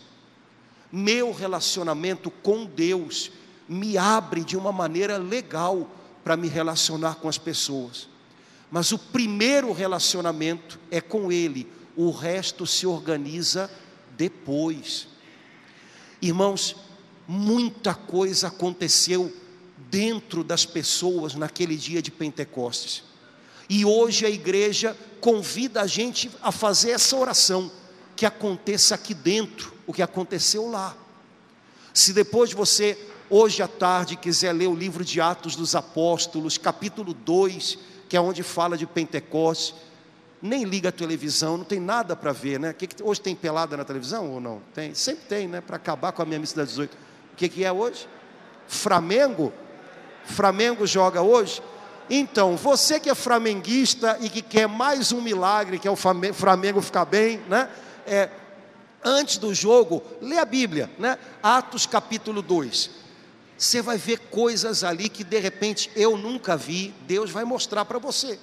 Meu 0.91 1.32
relacionamento 1.32 2.32
com 2.32 2.65
Deus 2.65 3.32
me 3.67 3.95
abre 3.95 4.43
de 4.43 4.58
uma 4.58 4.71
maneira 4.71 5.17
legal 5.17 5.88
para 6.23 6.36
me 6.36 6.47
relacionar 6.47 7.15
com 7.15 7.30
as 7.30 7.38
pessoas. 7.38 8.10
Mas 8.71 8.91
o 8.91 8.97
primeiro 8.97 9.71
relacionamento 9.71 10.80
é 10.89 10.99
com 10.99 11.32
Ele, 11.32 11.71
o 11.95 12.10
resto 12.10 12.65
se 12.65 12.88
organiza 12.88 13.69
depois. 14.17 15.08
Irmãos, 16.19 16.75
muita 17.28 17.93
coisa 17.93 18.47
aconteceu 18.47 19.32
dentro 19.89 20.43
das 20.43 20.65
pessoas 20.65 21.36
naquele 21.36 21.75
dia 21.75 22.02
de 22.02 22.12
Pentecostes. 22.12 23.04
E 23.69 23.86
hoje 23.86 24.25
a 24.25 24.30
igreja 24.30 24.95
convida 25.21 25.82
a 25.82 25.88
gente 25.88 26.32
a 26.41 26.52
fazer 26.52 26.91
essa 26.91 27.15
oração, 27.15 27.71
que 28.15 28.25
aconteça 28.25 28.95
aqui 28.95 29.13
dentro 29.13 29.73
o 29.88 29.93
que 29.93 30.02
aconteceu 30.02 30.69
lá. 30.69 30.95
Se 31.93 32.13
depois 32.13 32.52
você, 32.52 32.97
hoje 33.30 33.62
à 33.62 33.67
tarde, 33.67 34.15
quiser 34.15 34.54
ler 34.54 34.67
o 34.67 34.75
livro 34.75 35.06
de 35.06 35.21
Atos 35.21 35.56
dos 35.56 35.75
Apóstolos, 35.75 36.58
capítulo 36.58 37.13
2, 37.13 37.78
que 38.08 38.17
é 38.17 38.21
onde 38.21 38.43
fala 38.43 38.78
de 38.78 38.86
Pentecostes, 38.86 39.75
nem 40.41 40.63
liga 40.63 40.89
a 40.89 40.91
televisão, 40.91 41.58
não 41.58 41.65
tem 41.65 41.80
nada 41.80 42.15
para 42.15 42.32
ver, 42.32 42.60
né? 42.60 42.73
Hoje 43.04 43.19
tem 43.19 43.36
pelada 43.36 43.75
na 43.75 43.84
televisão 43.84 44.32
ou 44.32 44.39
não? 44.39 44.62
Tem, 44.73 44.93
sempre 44.93 45.25
tem, 45.25 45.47
né? 45.47 45.62
Para 45.62 45.75
acabar 45.75 46.12
com 46.12 46.21
a 46.21 46.25
minha 46.25 46.39
missa 46.39 46.56
das 46.56 46.69
18. 46.69 46.93
O 46.93 47.36
que, 47.36 47.49
que 47.49 47.63
é 47.65 47.71
hoje? 47.71 48.08
Flamengo? 48.67 49.52
Flamengo 50.29 50.85
joga 50.85 51.21
hoje? 51.21 51.61
Então, 52.09 52.55
você 52.57 52.99
que 52.99 53.09
é 53.09 53.15
flamenguista 53.15 54.17
e 54.19 54.29
que 54.29 54.41
quer 54.41 54.67
mais 54.67 55.11
um 55.11 55.21
milagre, 55.21 55.77
que 55.77 55.87
é 55.87 55.91
o 55.91 55.95
Flamengo 55.95 56.81
ficar 56.81 57.05
bem, 57.05 57.39
né? 57.47 57.69
É, 58.05 58.29
antes 59.03 59.37
do 59.37 59.53
jogo, 59.53 60.01
lê 60.19 60.37
a 60.37 60.45
Bíblia, 60.45 60.89
né? 60.97 61.19
Atos 61.43 61.85
capítulo 61.85 62.41
2. 62.41 62.89
Você 63.57 63.81
vai 63.81 63.97
ver 63.97 64.19
coisas 64.31 64.83
ali 64.83 65.09
que 65.09 65.23
de 65.23 65.37
repente 65.37 65.91
eu 65.95 66.17
nunca 66.17 66.57
vi, 66.57 66.95
Deus 67.01 67.29
vai 67.29 67.43
mostrar 67.43 67.85
para 67.85 67.99
você. 67.99 68.39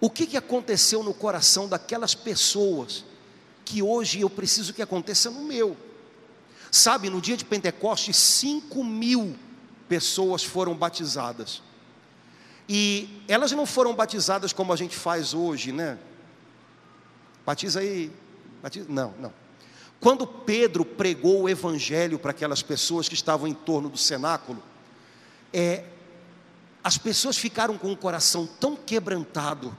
O 0.00 0.10
que, 0.10 0.26
que 0.26 0.36
aconteceu 0.36 1.02
no 1.02 1.14
coração 1.14 1.68
daquelas 1.68 2.14
pessoas 2.14 3.04
que 3.64 3.82
hoje 3.82 4.20
eu 4.20 4.30
preciso 4.30 4.72
que 4.72 4.82
aconteça 4.82 5.30
no 5.30 5.42
meu? 5.42 5.76
Sabe, 6.70 7.08
no 7.08 7.20
dia 7.20 7.36
de 7.36 7.44
Pentecostes, 7.44 8.16
5 8.16 8.82
mil 8.82 9.36
pessoas 9.88 10.44
foram 10.44 10.74
batizadas. 10.74 11.62
E 12.68 13.22
elas 13.28 13.52
não 13.52 13.66
foram 13.66 13.94
batizadas 13.94 14.52
como 14.52 14.72
a 14.72 14.76
gente 14.76 14.96
faz 14.96 15.34
hoje, 15.34 15.72
né? 15.72 15.98
Batiza 17.44 17.80
aí. 17.80 18.10
Batiza, 18.62 18.86
não, 18.88 19.14
não. 19.18 19.32
Quando 20.00 20.26
Pedro 20.26 20.84
pregou 20.84 21.42
o 21.42 21.48
evangelho 21.48 22.18
para 22.18 22.32
aquelas 22.32 22.62
pessoas 22.62 23.08
que 23.08 23.14
estavam 23.14 23.46
em 23.46 23.54
torno 23.54 23.88
do 23.88 23.96
cenáculo, 23.96 24.62
é, 25.52 25.84
as 26.82 26.98
pessoas 26.98 27.36
ficaram 27.36 27.78
com 27.78 27.92
o 27.92 27.96
coração 27.96 28.46
tão 28.46 28.76
quebrantado 28.76 29.76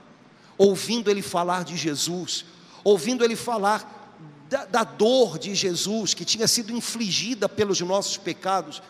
ouvindo 0.58 1.12
ele 1.12 1.22
falar 1.22 1.64
de 1.64 1.78
Jesus, 1.78 2.46
ouvindo 2.84 3.24
ele 3.24 3.36
falar 3.36 4.16
da, 4.50 4.66
da 4.66 4.84
dor 4.84 5.38
de 5.38 5.54
Jesus 5.54 6.14
que 6.14 6.26
tinha 6.26 6.48
sido 6.48 6.72
infligida 6.72 7.48
pelos 7.48 7.80
nossos 7.82 8.18
pecados, 8.18 8.82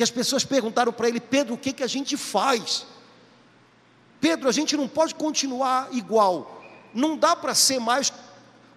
que 0.00 0.04
as 0.04 0.10
pessoas 0.10 0.46
perguntaram 0.46 0.94
para 0.94 1.10
ele: 1.10 1.20
Pedro, 1.20 1.52
o 1.52 1.58
que, 1.58 1.74
que 1.74 1.82
a 1.82 1.86
gente 1.86 2.16
faz? 2.16 2.86
Pedro, 4.18 4.48
a 4.48 4.52
gente 4.52 4.74
não 4.74 4.88
pode 4.88 5.14
continuar 5.14 5.90
igual, 5.92 6.64
não 6.94 7.18
dá 7.18 7.36
para 7.36 7.54
ser 7.54 7.78
mais 7.78 8.10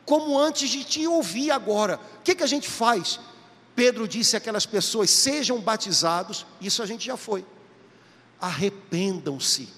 como 0.05 0.37
antes 0.37 0.69
de 0.69 0.83
te 0.83 1.07
ouvir 1.07 1.49
agora. 1.49 1.97
O 2.19 2.23
que, 2.23 2.35
que 2.35 2.43
a 2.43 2.47
gente 2.47 2.69
faz? 2.69 3.21
Pedro 3.73 4.05
disse 4.05 4.35
àquelas 4.35 4.65
pessoas: 4.65 5.09
sejam 5.11 5.61
batizados, 5.61 6.45
isso 6.59 6.83
a 6.83 6.85
gente 6.85 7.05
já 7.05 7.15
foi. 7.15 7.45
Arrependam-se 8.37 9.69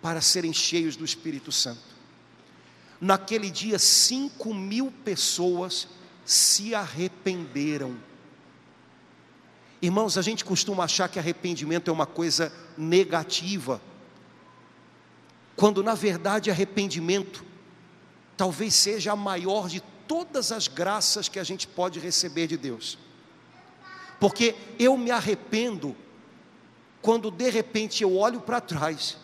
para 0.00 0.20
serem 0.20 0.52
cheios 0.52 0.94
do 0.94 1.04
Espírito 1.04 1.50
Santo. 1.50 1.82
Naquele 3.00 3.50
dia, 3.50 3.80
cinco 3.80 4.54
mil 4.54 4.92
pessoas 5.04 5.88
se 6.24 6.72
arrependeram. 6.72 8.11
Irmãos, 9.82 10.16
a 10.16 10.22
gente 10.22 10.44
costuma 10.44 10.84
achar 10.84 11.08
que 11.08 11.18
arrependimento 11.18 11.90
é 11.90 11.92
uma 11.92 12.06
coisa 12.06 12.52
negativa, 12.78 13.82
quando 15.56 15.82
na 15.82 15.94
verdade 15.94 16.52
arrependimento 16.52 17.44
talvez 18.36 18.74
seja 18.74 19.10
a 19.10 19.16
maior 19.16 19.68
de 19.68 19.80
todas 20.06 20.52
as 20.52 20.68
graças 20.68 21.28
que 21.28 21.38
a 21.38 21.44
gente 21.44 21.66
pode 21.66 21.98
receber 21.98 22.46
de 22.46 22.56
Deus. 22.56 22.96
Porque 24.20 24.54
eu 24.78 24.96
me 24.96 25.10
arrependo 25.10 25.96
quando 27.00 27.28
de 27.28 27.50
repente 27.50 28.04
eu 28.04 28.16
olho 28.16 28.40
para 28.40 28.60
trás 28.60 29.16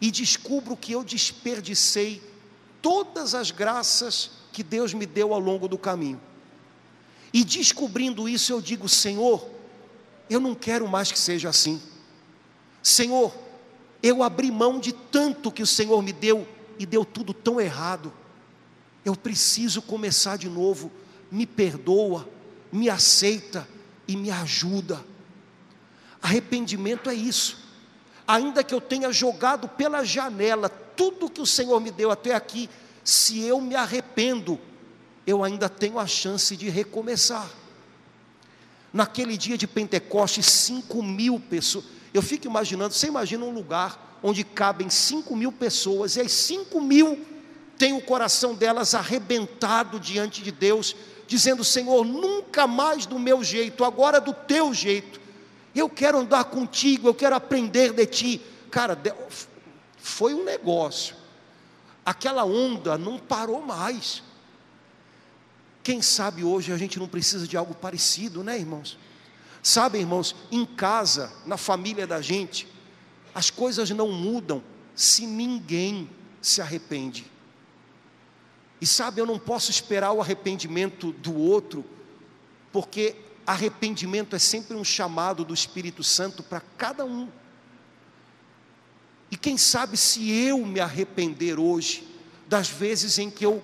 e 0.00 0.10
descubro 0.10 0.76
que 0.76 0.90
eu 0.90 1.04
desperdicei 1.04 2.20
todas 2.82 3.36
as 3.36 3.52
graças 3.52 4.32
que 4.52 4.64
Deus 4.64 4.92
me 4.92 5.06
deu 5.06 5.32
ao 5.32 5.38
longo 5.38 5.68
do 5.68 5.78
caminho. 5.78 6.20
E 7.32 7.44
descobrindo 7.44 8.28
isso, 8.28 8.52
eu 8.52 8.60
digo: 8.60 8.88
Senhor, 8.88 9.55
eu 10.28 10.40
não 10.40 10.54
quero 10.54 10.86
mais 10.88 11.10
que 11.10 11.18
seja 11.18 11.48
assim. 11.48 11.80
Senhor, 12.82 13.34
eu 14.02 14.22
abri 14.22 14.50
mão 14.50 14.78
de 14.78 14.92
tanto 14.92 15.50
que 15.50 15.62
o 15.62 15.66
Senhor 15.66 16.02
me 16.02 16.12
deu 16.12 16.46
e 16.78 16.86
deu 16.86 17.04
tudo 17.04 17.32
tão 17.32 17.60
errado. 17.60 18.12
Eu 19.04 19.16
preciso 19.16 19.80
começar 19.82 20.36
de 20.36 20.48
novo. 20.48 20.90
Me 21.30 21.46
perdoa, 21.46 22.28
me 22.72 22.88
aceita 22.88 23.68
e 24.06 24.16
me 24.16 24.30
ajuda. 24.30 25.04
Arrependimento 26.22 27.10
é 27.10 27.14
isso 27.14 27.66
ainda 28.26 28.64
que 28.64 28.74
eu 28.74 28.80
tenha 28.80 29.12
jogado 29.12 29.68
pela 29.68 30.04
janela 30.04 30.68
tudo 30.68 31.30
que 31.30 31.40
o 31.40 31.46
Senhor 31.46 31.78
me 31.80 31.90
deu 31.90 32.10
até 32.10 32.34
aqui, 32.34 32.68
se 33.04 33.40
eu 33.40 33.60
me 33.60 33.76
arrependo, 33.76 34.58
eu 35.26 35.44
ainda 35.44 35.68
tenho 35.68 35.98
a 35.98 36.06
chance 36.06 36.56
de 36.56 36.68
recomeçar. 36.68 37.48
Naquele 38.96 39.36
dia 39.36 39.58
de 39.58 39.66
Pentecostes, 39.66 40.46
5 40.46 41.02
mil 41.02 41.38
pessoas. 41.38 41.84
Eu 42.14 42.22
fico 42.22 42.46
imaginando, 42.46 42.94
você 42.94 43.08
imagina 43.08 43.44
um 43.44 43.50
lugar 43.50 44.18
onde 44.22 44.42
cabem 44.42 44.88
5 44.88 45.36
mil 45.36 45.52
pessoas, 45.52 46.16
e 46.16 46.22
as 46.22 46.32
5 46.32 46.80
mil 46.80 47.22
têm 47.76 47.92
o 47.92 48.00
coração 48.00 48.54
delas 48.54 48.94
arrebentado 48.94 50.00
diante 50.00 50.42
de 50.42 50.50
Deus, 50.50 50.96
dizendo: 51.26 51.62
Senhor, 51.62 52.06
nunca 52.06 52.66
mais 52.66 53.04
do 53.04 53.18
meu 53.18 53.44
jeito, 53.44 53.84
agora 53.84 54.18
do 54.18 54.32
teu 54.32 54.72
jeito. 54.72 55.20
Eu 55.74 55.90
quero 55.90 56.20
andar 56.20 56.44
contigo, 56.44 57.06
eu 57.06 57.14
quero 57.14 57.36
aprender 57.36 57.92
de 57.92 58.06
ti. 58.06 58.40
Cara, 58.70 58.98
foi 59.98 60.32
um 60.32 60.42
negócio. 60.42 61.14
Aquela 62.02 62.46
onda 62.46 62.96
não 62.96 63.18
parou 63.18 63.60
mais. 63.60 64.22
Quem 65.86 66.02
sabe 66.02 66.42
hoje 66.42 66.72
a 66.72 66.76
gente 66.76 66.98
não 66.98 67.06
precisa 67.06 67.46
de 67.46 67.56
algo 67.56 67.72
parecido, 67.72 68.42
né, 68.42 68.58
irmãos? 68.58 68.98
Sabe, 69.62 70.00
irmãos, 70.00 70.34
em 70.50 70.66
casa, 70.66 71.32
na 71.46 71.56
família 71.56 72.08
da 72.08 72.20
gente, 72.20 72.66
as 73.32 73.50
coisas 73.50 73.88
não 73.90 74.10
mudam 74.10 74.64
se 74.96 75.28
ninguém 75.28 76.10
se 76.42 76.60
arrepende. 76.60 77.30
E 78.80 78.86
sabe, 78.86 79.20
eu 79.20 79.26
não 79.26 79.38
posso 79.38 79.70
esperar 79.70 80.10
o 80.10 80.20
arrependimento 80.20 81.12
do 81.12 81.36
outro, 81.36 81.84
porque 82.72 83.14
arrependimento 83.46 84.34
é 84.34 84.40
sempre 84.40 84.76
um 84.76 84.82
chamado 84.82 85.44
do 85.44 85.54
Espírito 85.54 86.02
Santo 86.02 86.42
para 86.42 86.60
cada 86.76 87.04
um. 87.04 87.28
E 89.30 89.36
quem 89.36 89.56
sabe 89.56 89.96
se 89.96 90.32
eu 90.32 90.66
me 90.66 90.80
arrepender 90.80 91.60
hoje 91.60 92.04
das 92.48 92.68
vezes 92.68 93.20
em 93.20 93.30
que 93.30 93.46
eu 93.46 93.62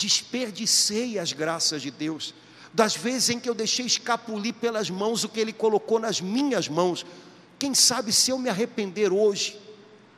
desperdicei 0.00 1.18
as 1.18 1.32
graças 1.34 1.82
de 1.82 1.90
Deus, 1.90 2.32
das 2.72 2.96
vezes 2.96 3.28
em 3.28 3.38
que 3.38 3.50
eu 3.50 3.54
deixei 3.54 3.84
escapulir 3.84 4.54
pelas 4.54 4.88
mãos 4.88 5.24
o 5.24 5.28
que 5.28 5.38
Ele 5.38 5.52
colocou 5.52 5.98
nas 5.98 6.20
minhas 6.20 6.68
mãos, 6.68 7.04
quem 7.58 7.74
sabe 7.74 8.10
se 8.10 8.30
eu 8.30 8.38
me 8.38 8.48
arrepender 8.48 9.12
hoje, 9.12 9.60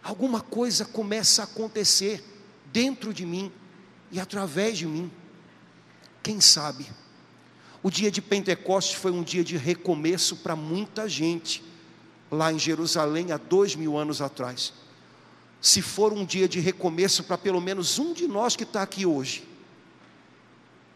alguma 0.01 0.41
coisa 0.41 0.85
começa 0.85 1.43
a 1.43 1.45
acontecer 1.47 2.23
dentro 2.73 3.13
de 3.13 3.27
mim 3.27 3.51
e 4.13 4.21
através 4.21 4.79
de 4.79 4.87
mim. 4.87 5.11
Quem 6.23 6.41
sabe? 6.41 6.87
O 7.83 7.91
dia 7.91 8.13
de 8.13 8.23
Pentecostes 8.23 8.95
foi 8.95 9.11
um 9.11 9.25
dia 9.25 9.43
de 9.43 9.57
recomeço 9.57 10.37
para 10.37 10.55
muita 10.55 11.09
gente, 11.09 11.65
lá 12.31 12.53
em 12.53 12.59
Jerusalém, 12.59 13.33
há 13.33 13.37
dois 13.37 13.75
mil 13.75 13.99
anos 13.99 14.23
atrás. 14.23 14.73
se 15.61 15.81
for 15.81 16.13
um 16.13 16.25
dia 16.25 16.49
de 16.49 16.59
recomeço 16.59 17.23
para 17.23 17.39
pelo 17.39 17.61
menos 17.61 17.97
um 17.99 18.13
de 18.13 18.27
nós 18.27 18.57
que 18.57 18.65
está 18.65 18.83
aqui 18.83 19.07
hoje, 19.07 19.52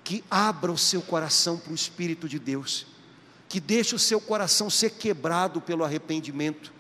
que 0.06 0.22
abra 0.30 0.70
o 0.70 0.78
seu 0.78 1.02
coração 1.02 1.58
para 1.58 1.72
o 1.72 1.74
Espírito 1.74 2.28
de 2.28 2.38
Deus, 2.38 2.86
que 3.48 3.58
deixe 3.58 3.92
o 3.92 3.98
seu 3.98 4.20
coração 4.20 4.70
ser 4.70 4.90
quebrado 4.90 5.60
pelo 5.60 5.82
arrependimento, 5.82 6.72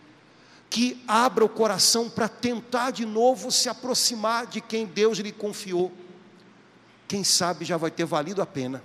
que 0.70 1.02
abra 1.08 1.44
o 1.44 1.48
coração 1.48 2.08
para 2.08 2.28
tentar 2.28 2.92
de 2.92 3.04
novo 3.04 3.50
se 3.50 3.68
aproximar 3.68 4.46
de 4.46 4.60
quem 4.60 4.86
Deus 4.86 5.18
lhe 5.18 5.32
confiou. 5.32 5.92
Quem 7.08 7.24
sabe 7.24 7.64
já 7.64 7.76
vai 7.76 7.90
ter 7.90 8.04
valido 8.04 8.40
a 8.40 8.46
pena, 8.46 8.80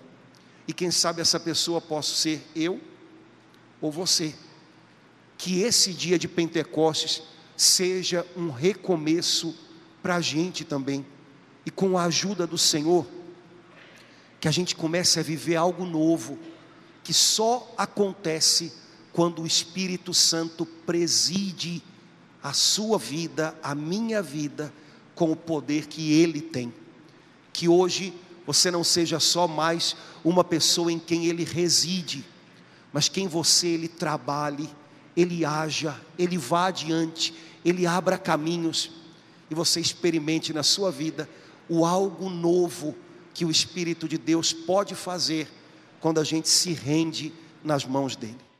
e 0.67 0.73
quem 0.73 0.89
sabe 0.89 1.21
essa 1.21 1.39
pessoa 1.39 1.79
posso 1.79 2.15
ser 2.15 2.43
eu 2.55 2.81
ou 3.79 3.91
você. 3.91 4.33
Que 5.37 5.61
esse 5.61 5.93
dia 5.93 6.17
de 6.17 6.27
Pentecostes 6.27 7.21
seja 7.55 8.25
um 8.35 8.49
recomeço 8.49 9.55
para 10.01 10.15
a 10.15 10.21
gente 10.21 10.65
também, 10.65 11.05
e 11.63 11.69
com 11.69 11.95
a 11.95 12.05
ajuda 12.05 12.47
do 12.47 12.57
Senhor, 12.57 13.05
que 14.41 14.47
a 14.47 14.51
gente 14.51 14.75
comece 14.75 15.19
a 15.19 15.23
viver 15.23 15.55
algo 15.55 15.85
novo, 15.85 16.37
que 17.03 17.13
só 17.13 17.71
acontece 17.77 18.73
quando 19.13 19.43
o 19.43 19.47
Espírito 19.47 20.15
Santo 20.15 20.65
preside 20.65 21.83
a 22.41 22.51
sua 22.51 22.97
vida, 22.97 23.55
a 23.61 23.75
minha 23.75 24.19
vida, 24.19 24.73
com 25.13 25.31
o 25.31 25.35
poder 25.35 25.85
que 25.85 26.13
Ele 26.13 26.41
tem. 26.41 26.73
Que 27.53 27.69
hoje 27.69 28.11
você 28.43 28.71
não 28.71 28.83
seja 28.83 29.19
só 29.19 29.47
mais 29.47 29.95
uma 30.23 30.43
pessoa 30.43 30.91
em 30.91 30.97
quem 30.97 31.27
Ele 31.27 31.43
reside, 31.43 32.25
mas 32.91 33.07
quem 33.07 33.27
você 33.27 33.67
Ele 33.67 33.87
trabalhe, 33.87 34.67
Ele 35.15 35.45
haja, 35.45 36.01
Ele 36.17 36.39
vá 36.39 36.65
adiante, 36.65 37.31
Ele 37.63 37.85
abra 37.85 38.17
caminhos 38.17 38.89
e 39.51 39.53
você 39.53 39.79
experimente 39.79 40.51
na 40.51 40.63
sua 40.63 40.89
vida 40.89 41.29
o 41.69 41.85
algo 41.85 42.27
novo 42.27 42.95
que 43.33 43.45
o 43.45 43.51
Espírito 43.51 44.07
de 44.07 44.17
Deus 44.17 44.53
pode 44.53 44.95
fazer 44.95 45.47
quando 45.99 46.19
a 46.19 46.23
gente 46.23 46.49
se 46.49 46.73
rende 46.73 47.33
nas 47.63 47.85
mãos 47.85 48.15
dEle. 48.15 48.50